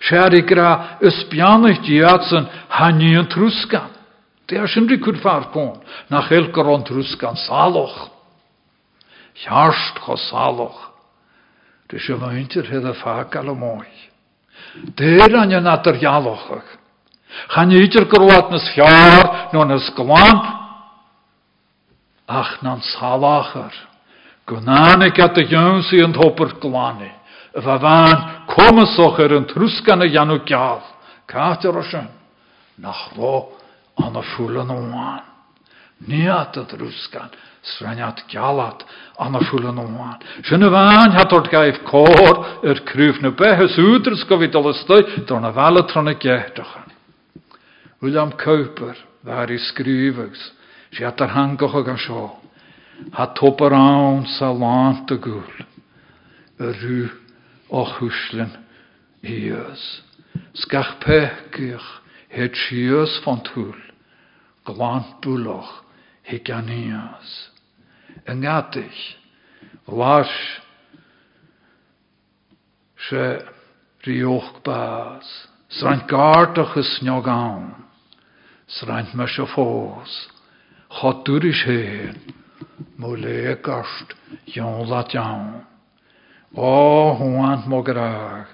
Scher 0.00 0.34
i 0.34 0.42
gra 0.42 0.98
uspianig 1.00 1.82
diatsen 1.84 2.46
hanni 2.68 3.14
en 3.16 3.26
truskan. 3.28 3.90
Det 4.46 4.58
er 4.58 4.68
sin 4.68 4.88
rikur 4.88 5.16
farpon 5.16 5.80
nach 6.10 6.30
elker 6.30 6.66
on 6.66 6.84
truskan 6.84 7.36
saloch. 7.36 8.10
Hjarst 9.34 9.98
go 9.98 10.16
saloch. 10.16 10.90
Muntje 11.92 12.62
het 12.62 12.82
de 12.82 12.94
fakal 12.94 13.48
o 13.48 13.54
moch. 13.54 13.84
Det 14.96 15.20
er 15.20 15.36
an 15.36 15.50
je 15.50 15.60
natter 17.48 17.50
jalochach. 17.50 17.50
Chan 17.50 17.70
idir 17.70 18.04
gyrwad 18.08 18.50
nes 18.50 18.74
fiar 18.74 19.52
no 19.52 19.64
nes 19.64 19.90
gwan. 19.96 20.64
Ach 22.28 22.62
nan 22.62 22.80
salachar. 22.80 23.72
Gwnanig 24.46 25.18
at 25.18 25.38
y 25.38 25.44
ynsi 25.48 26.02
yn 26.04 26.14
hopper 26.14 26.58
glani. 26.60 27.12
Y 27.54 27.60
fa 27.62 27.78
fan 27.78 28.46
comasoch 28.48 29.20
er 29.20 29.32
yn 29.32 29.46
trwsgan 29.46 30.02
y 30.02 30.12
janw 30.12 30.44
giaf. 30.44 30.82
Cater 31.26 31.76
o 31.76 31.82
sy'n. 31.82 32.08
Nach 32.78 33.16
ro 33.16 33.52
an 33.96 34.16
y 34.16 34.22
ffwlan 34.22 34.70
o 34.70 34.80
wan. 34.90 35.22
Ni 36.06 36.28
at 36.28 36.56
y 36.56 36.64
drwsgan. 36.64 37.30
Sraniat 37.64 38.26
galat 38.28 38.84
an 39.18 39.36
y 39.38 39.44
ffwlan 39.44 39.80
o 39.80 39.86
wan. 39.86 40.18
Sy'n 40.44 40.64
y 40.64 40.72
fan 40.72 41.16
hat 41.16 41.32
o'r 41.32 41.48
gaif 41.48 41.80
cor 41.88 42.64
yr 42.64 42.84
cryf 42.84 43.22
na 43.22 43.32
behes 43.32 43.78
údrs 43.80 44.26
gofid 44.28 44.56
al 44.56 44.72
ystau. 44.72 45.04
Dorna 45.28 45.52
vala 45.52 45.86
tron 45.88 46.12
y 46.12 46.18
gehtach. 46.20 46.93
William 48.04 48.32
Cowper, 48.36 48.94
waar 49.22 49.50
is 49.50 49.72
skrivers, 49.72 50.52
si 50.92 51.04
at 51.04 51.22
ar 51.24 51.30
hangoch 51.32 51.72
ag 51.74 51.86
an 51.88 51.96
seo, 51.96 52.26
ha 53.16 53.24
topar 53.32 53.72
awn 53.72 54.26
sa 54.28 54.50
lant 54.52 55.08
y 55.08 55.16
gŵl, 55.24 55.54
y 56.60 56.72
rŵ 56.82 57.14
o 57.72 57.84
chwslen 57.94 58.52
ios. 59.24 59.84
Sgach 60.52 60.98
pechgych 61.00 61.86
het 62.28 62.60
sios 62.66 63.14
van 63.24 63.40
tŵl, 63.48 63.80
glant 64.68 65.16
bwloch 65.24 65.72
hig 66.28 66.52
an 66.52 66.68
ios. 66.68 67.32
Yngadig, 68.28 69.00
las 69.88 70.36
se 73.08 73.24
rioch 74.04 74.60
bas, 74.60 75.24
sraint 75.72 76.04
gartach 76.12 76.76
Sraint 78.74 79.14
me 79.14 79.26
se 79.26 79.46
fós. 79.54 80.28
Is 81.44 81.62
héin. 81.66 82.16
Mú 82.98 83.14
le 83.14 83.56
gast. 83.62 84.14
Jon 84.46 84.88
la 84.88 85.04
jaun. 85.08 85.62
Ó, 86.56 87.14
húant 87.18 87.66
mo 87.66 87.82
graag. 87.82 88.46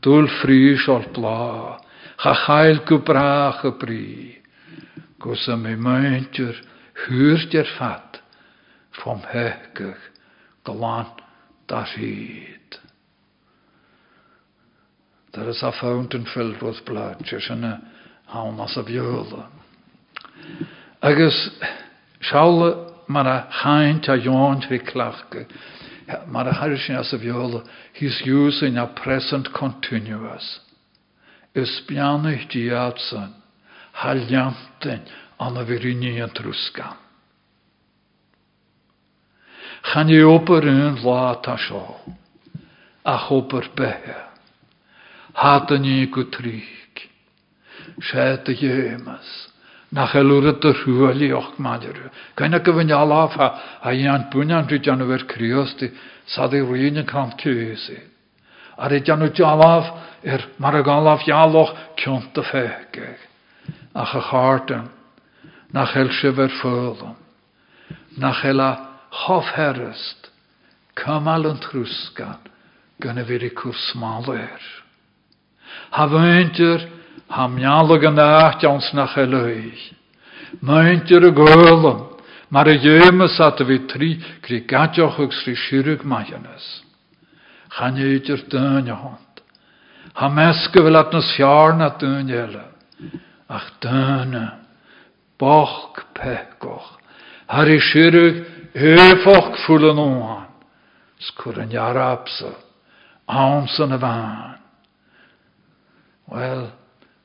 Dúl 0.00 0.28
frís 0.40 0.88
ol 0.88 1.04
blá. 1.12 1.78
Cha 2.22 2.34
chail 2.46 2.80
go 2.88 2.98
brach 2.98 3.64
y 3.64 3.70
brí. 3.80 4.38
Húrt 7.04 7.54
er 7.54 7.68
fat. 7.78 8.22
Vom 9.04 9.20
hekig. 9.20 10.00
Galan 10.64 11.06
da 11.68 11.84
hyd. 11.84 12.78
There 15.32 15.48
is 15.48 15.62
a 15.62 15.72
fountain 15.72 16.26
filled 16.34 16.60
blood. 16.86 17.24
Just 17.24 17.50
in 18.32 18.38
a 18.38 18.52
hán 18.52 18.60
as 18.60 18.76
a 18.76 18.82
bheola. 18.82 19.48
Agus 21.02 21.50
seála 22.20 22.92
mar 23.08 23.26
a 23.26 23.48
chaint 23.62 24.08
a 24.08 24.16
jóint 24.18 24.68
fi 24.68 24.78
clachge, 24.78 25.46
mar 26.28 26.48
a 26.48 26.52
hair 26.52 26.76
sin 26.76 26.96
as 26.96 27.12
a 27.12 27.18
bheola, 27.18 27.64
he's 27.94 28.22
using 28.24 28.76
a 28.76 28.86
present 28.86 29.48
continuous. 29.54 30.60
Is 31.54 31.82
bianich 31.88 32.50
diadsan, 32.50 33.34
haliantin 33.94 35.06
an 35.40 35.56
a 35.56 35.64
virini 35.64 36.22
an 36.22 36.30
truskan. 36.30 36.96
Chan 39.84 40.08
i 40.08 40.22
un 40.22 40.96
lá 41.02 41.42
ta 41.42 41.56
seo, 41.56 41.98
ach 43.04 43.30
oper 43.30 43.68
behe, 43.74 44.16
i 45.34 46.81
sé 48.00 48.18
a 48.18 48.36
dhémas. 48.36 49.52
nach 49.92 50.14
elúra 50.14 50.50
a 50.50 50.72
rúalí 50.72 51.32
och 51.32 51.58
maidirú. 51.58 52.10
Gaine 52.36 52.58
go 52.60 52.72
bhain 52.72 52.90
aláfa 52.90 53.60
a 53.82 53.90
dhéan 53.90 54.30
buan 54.30 54.66
rí 54.68 54.78
deanú 54.78 55.06
bhar 55.06 55.26
críosti 55.26 55.92
sa 56.26 56.46
é 56.46 56.60
roiine 56.60 57.04
can 57.04 57.32
cúí. 57.36 57.76
A 58.78 58.88
ré 58.88 59.00
deanú 59.00 59.28
dealáh 59.28 59.92
ar 60.24 60.48
mar 60.58 60.74
a 60.76 60.82
gáláh 60.82 61.24
dealoch 61.26 61.76
ceanta 61.96 62.42
féige. 62.42 63.18
A 63.94 64.04
cha 64.06 64.20
chátan 64.20 64.88
nach 65.72 65.94
heil 65.94 66.10
se 66.10 66.30
bhar 66.32 66.50
fólam. 66.62 67.16
nach 68.16 68.42
heile 68.42 68.78
chofherist, 69.10 70.30
cymal 70.96 71.46
yn 71.48 71.60
ha 77.32 77.48
meallag 77.48 78.04
an 78.04 78.18
ácht 78.18 78.64
ans 78.64 78.92
nach 78.92 79.16
eluig. 79.16 79.94
Maintir 80.60 81.24
a 81.24 81.30
gölum, 81.30 82.18
mar 82.50 82.68
a 82.68 82.76
dhémas 82.76 83.40
at 83.40 83.60
a 83.60 83.64
vi 83.64 83.78
trí 83.88 84.20
kri 84.42 84.60
gatjochugs 84.68 85.46
rí 85.46 85.54
siúrug 85.56 86.04
maianas. 86.04 86.84
Chan 87.72 87.96
éidir 87.96 88.44
dönja 88.52 88.94
hond. 88.94 89.34
Ha 90.14 90.28
meske 90.28 90.82
vel 90.84 90.96
at 90.96 91.12
nas 91.12 91.32
fjarna 91.36 91.88
dönjele. 91.98 92.64
Ach 93.48 93.68
döne, 93.80 94.46
boch 95.38 95.96
pekoch. 96.12 96.98
Har 97.46 97.68
i 97.68 97.80
siúrug 97.80 98.44
öfoch 98.74 99.56
fullen 99.64 99.98
oan. 99.98 100.46
Skur 101.18 101.60
an 101.60 101.70
jarapsa, 101.70 102.52
aansan 103.26 103.92
a 103.92 103.98
van. 103.98 104.58
Well, 106.28 106.81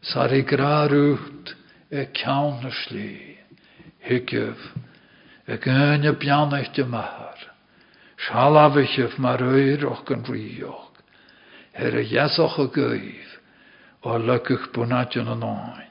Sar 0.00 0.32
i 0.32 0.42
grarút 0.42 1.54
e 1.90 2.06
cean 2.14 2.62
na 2.62 2.70
slí, 2.70 3.36
hiigeh 4.06 4.62
e 5.46 5.58
gine 5.58 6.12
beannachte 6.12 6.84
mahar, 6.86 7.38
mar 9.18 9.42
a 12.62 12.66
gaomh 12.74 13.34
ó 14.02 14.18
lecuch 14.18 14.70
bunatean 14.72 15.28
an 15.34 15.42
áin. 15.42 15.90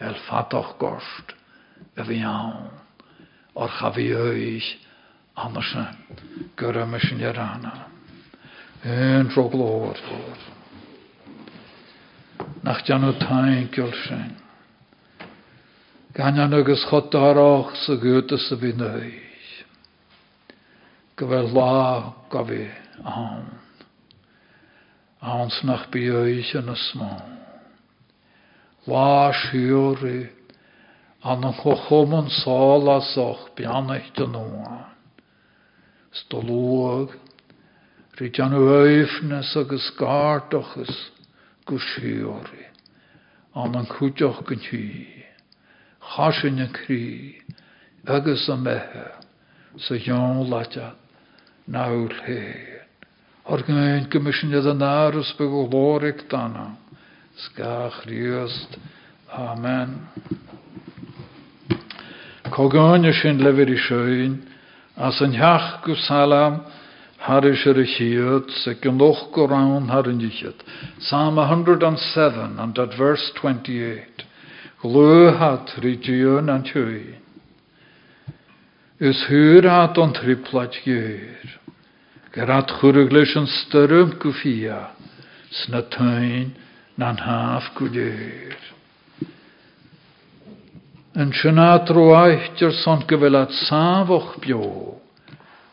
El 0.00 0.14
bhí 2.04 2.20
ann, 2.20 2.68
or 3.54 3.68
chabhí 3.68 4.10
éis 4.12 4.66
anna 5.36 5.62
gur 6.56 6.76
a 6.78 6.86
me 6.86 6.98
sin 7.00 7.22
arana. 7.24 7.88
Yn 8.84 9.30
troglóir 9.32 10.00
fór 10.04 10.63
nach 12.64 12.80
deanú 12.88 13.12
tainceil 13.20 13.92
sin. 14.08 14.32
Gan 16.16 16.40
agus 16.40 16.84
chodáach 16.88 17.76
sa 17.84 17.94
gúta 18.00 18.38
sa 18.40 18.56
bhí 18.56 18.72
nuis. 18.72 19.48
Go 21.16 21.28
bhfuil 21.28 21.52
lá 21.52 22.14
go 22.32 22.44
bhí 22.48 22.64
an. 23.04 23.60
Ans 25.20 25.60
nach 25.64 25.90
bíéis 25.92 26.54
an 26.56 26.72
na 26.72 26.76
smá. 26.88 27.12
Lá 28.88 29.32
siúri 29.32 30.32
an 31.22 31.44
an 31.44 32.28
sálasoch 32.30 33.52
beannacht 33.56 34.16
an 34.24 34.32
nóáin. 34.32 34.88
Stolóag, 36.14 37.12
rí 38.16 38.30
deanú 38.30 38.64
éifnes 38.86 39.52
agus 39.56 39.90
gátochas 39.98 41.13
go 41.66 41.78
siúri. 41.78 42.64
an 43.54 43.74
an 43.76 43.86
chúteach 43.86 44.44
go 44.44 44.54
tí. 44.54 45.06
Chasin 46.00 46.56
na 46.56 46.66
crí 46.66 47.34
agus 48.06 48.48
a 48.48 48.56
methe 48.56 49.12
sa 49.78 49.94
Jean 49.96 50.50
laite 50.50 50.92
náil 51.68 52.08
héin. 52.26 52.80
Ar 53.46 53.58
an 53.58 54.78
náras 54.78 55.32
be 55.38 55.44
go 55.44 55.68
glóric 55.68 56.28
dana. 56.28 56.76
Amen. 59.32 60.08
Cogáine 62.50 63.12
sin 63.12 63.38
lefir 63.38 63.68
i 63.68 63.78
seoin, 63.88 64.46
as 64.96 65.20
har 67.24 67.44
is 67.48 67.64
er 67.66 67.78
a 67.80 67.86
chiad, 67.86 68.50
se 68.50 68.74
genoch 68.82 69.32
go 69.32 69.46
raun 69.46 69.88
har 69.88 70.08
an 70.08 70.18
dichet. 70.18 70.60
Psalm 70.98 71.36
107 71.36 72.58
and 72.58 72.78
at 72.78 72.98
verse 72.98 73.32
28. 73.40 74.24
Glö 74.82 75.38
hat 75.38 75.72
ridion 75.80 76.50
an 76.50 76.64
tjöi. 76.64 77.14
Is 79.00 79.24
hyr 79.28 79.62
hat 79.62 79.96
on 79.96 80.12
triplat. 80.12 80.76
Gerat 82.34 82.68
churig 82.76 83.10
leis 83.12 83.34
an 83.36 83.46
styrm 83.46 84.18
go 84.18 84.32
fia, 84.32 84.90
sna 85.50 85.80
tuin 85.88 86.52
nan 86.98 87.16
dyr. 87.16 88.56
Yn 91.14 91.30
sianad 91.32 91.88
rwaith 91.88 92.60
yr 92.60 92.74
son 92.82 93.06
gyfelad 93.08 93.54
safoch 93.64 94.36
bio. 94.42 95.03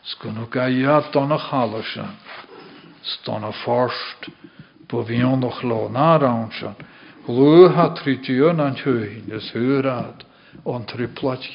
Sgwnnw 0.02 0.48
gaiad 0.50 1.12
don 1.14 1.30
y 1.30 1.38
chalysyn. 1.38 2.16
Ston 3.02 3.44
y 3.46 3.52
fforst. 3.62 4.30
Bo 4.90 5.04
fi 5.06 5.22
ond 5.22 5.46
o'ch 5.46 5.62
lo 5.62 5.86
na 5.88 6.16
rawn 6.18 6.50
sian. 6.58 6.74
Glw 7.26 7.68
ha 7.76 7.88
tridion 7.94 8.60
an 8.60 8.74
o'n 10.64 10.84
triplat. 10.90 11.46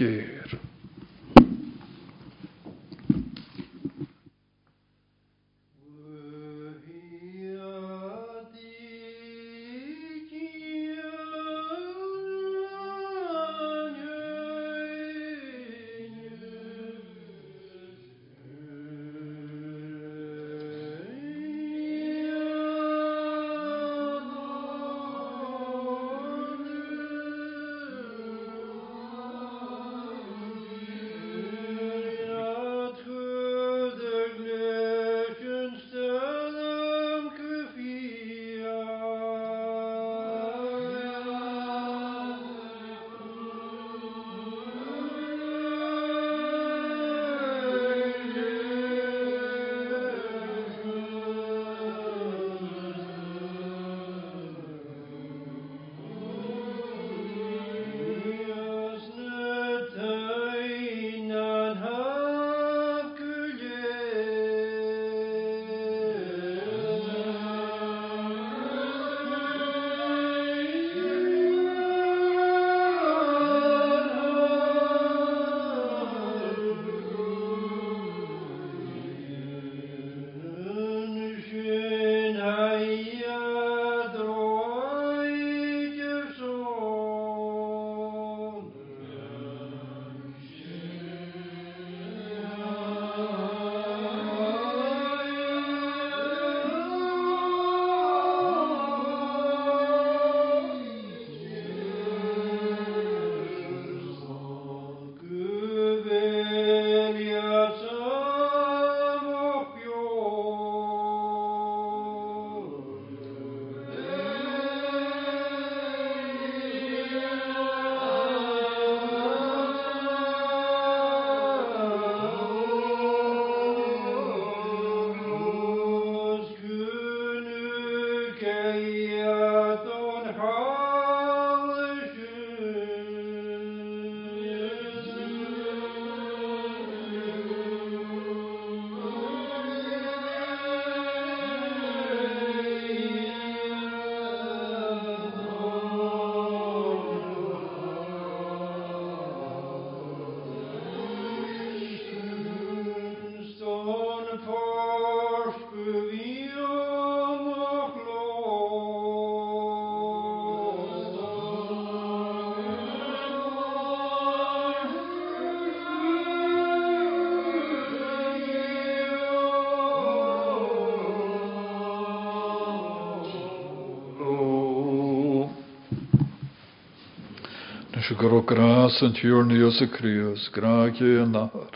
Go 178.18 178.42
gras 178.42 179.00
an 179.04 179.14
tíorníos 179.14 179.80
a 179.80 179.88
críos, 179.88 180.50
gráige 180.50 181.22
an 181.22 181.32
nahar. 181.34 181.70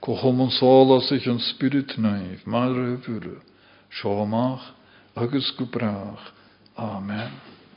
Ko 0.00 0.16
chom 0.16 0.40
an 0.40 0.50
sála 0.50 1.02
sich 1.02 1.26
an 1.26 1.38
spirit 1.38 1.98
naif, 1.98 2.46
mar 2.46 2.70
a 2.70 2.96
bhure, 2.96 3.42
seomach 3.90 4.72
agus. 5.14 5.52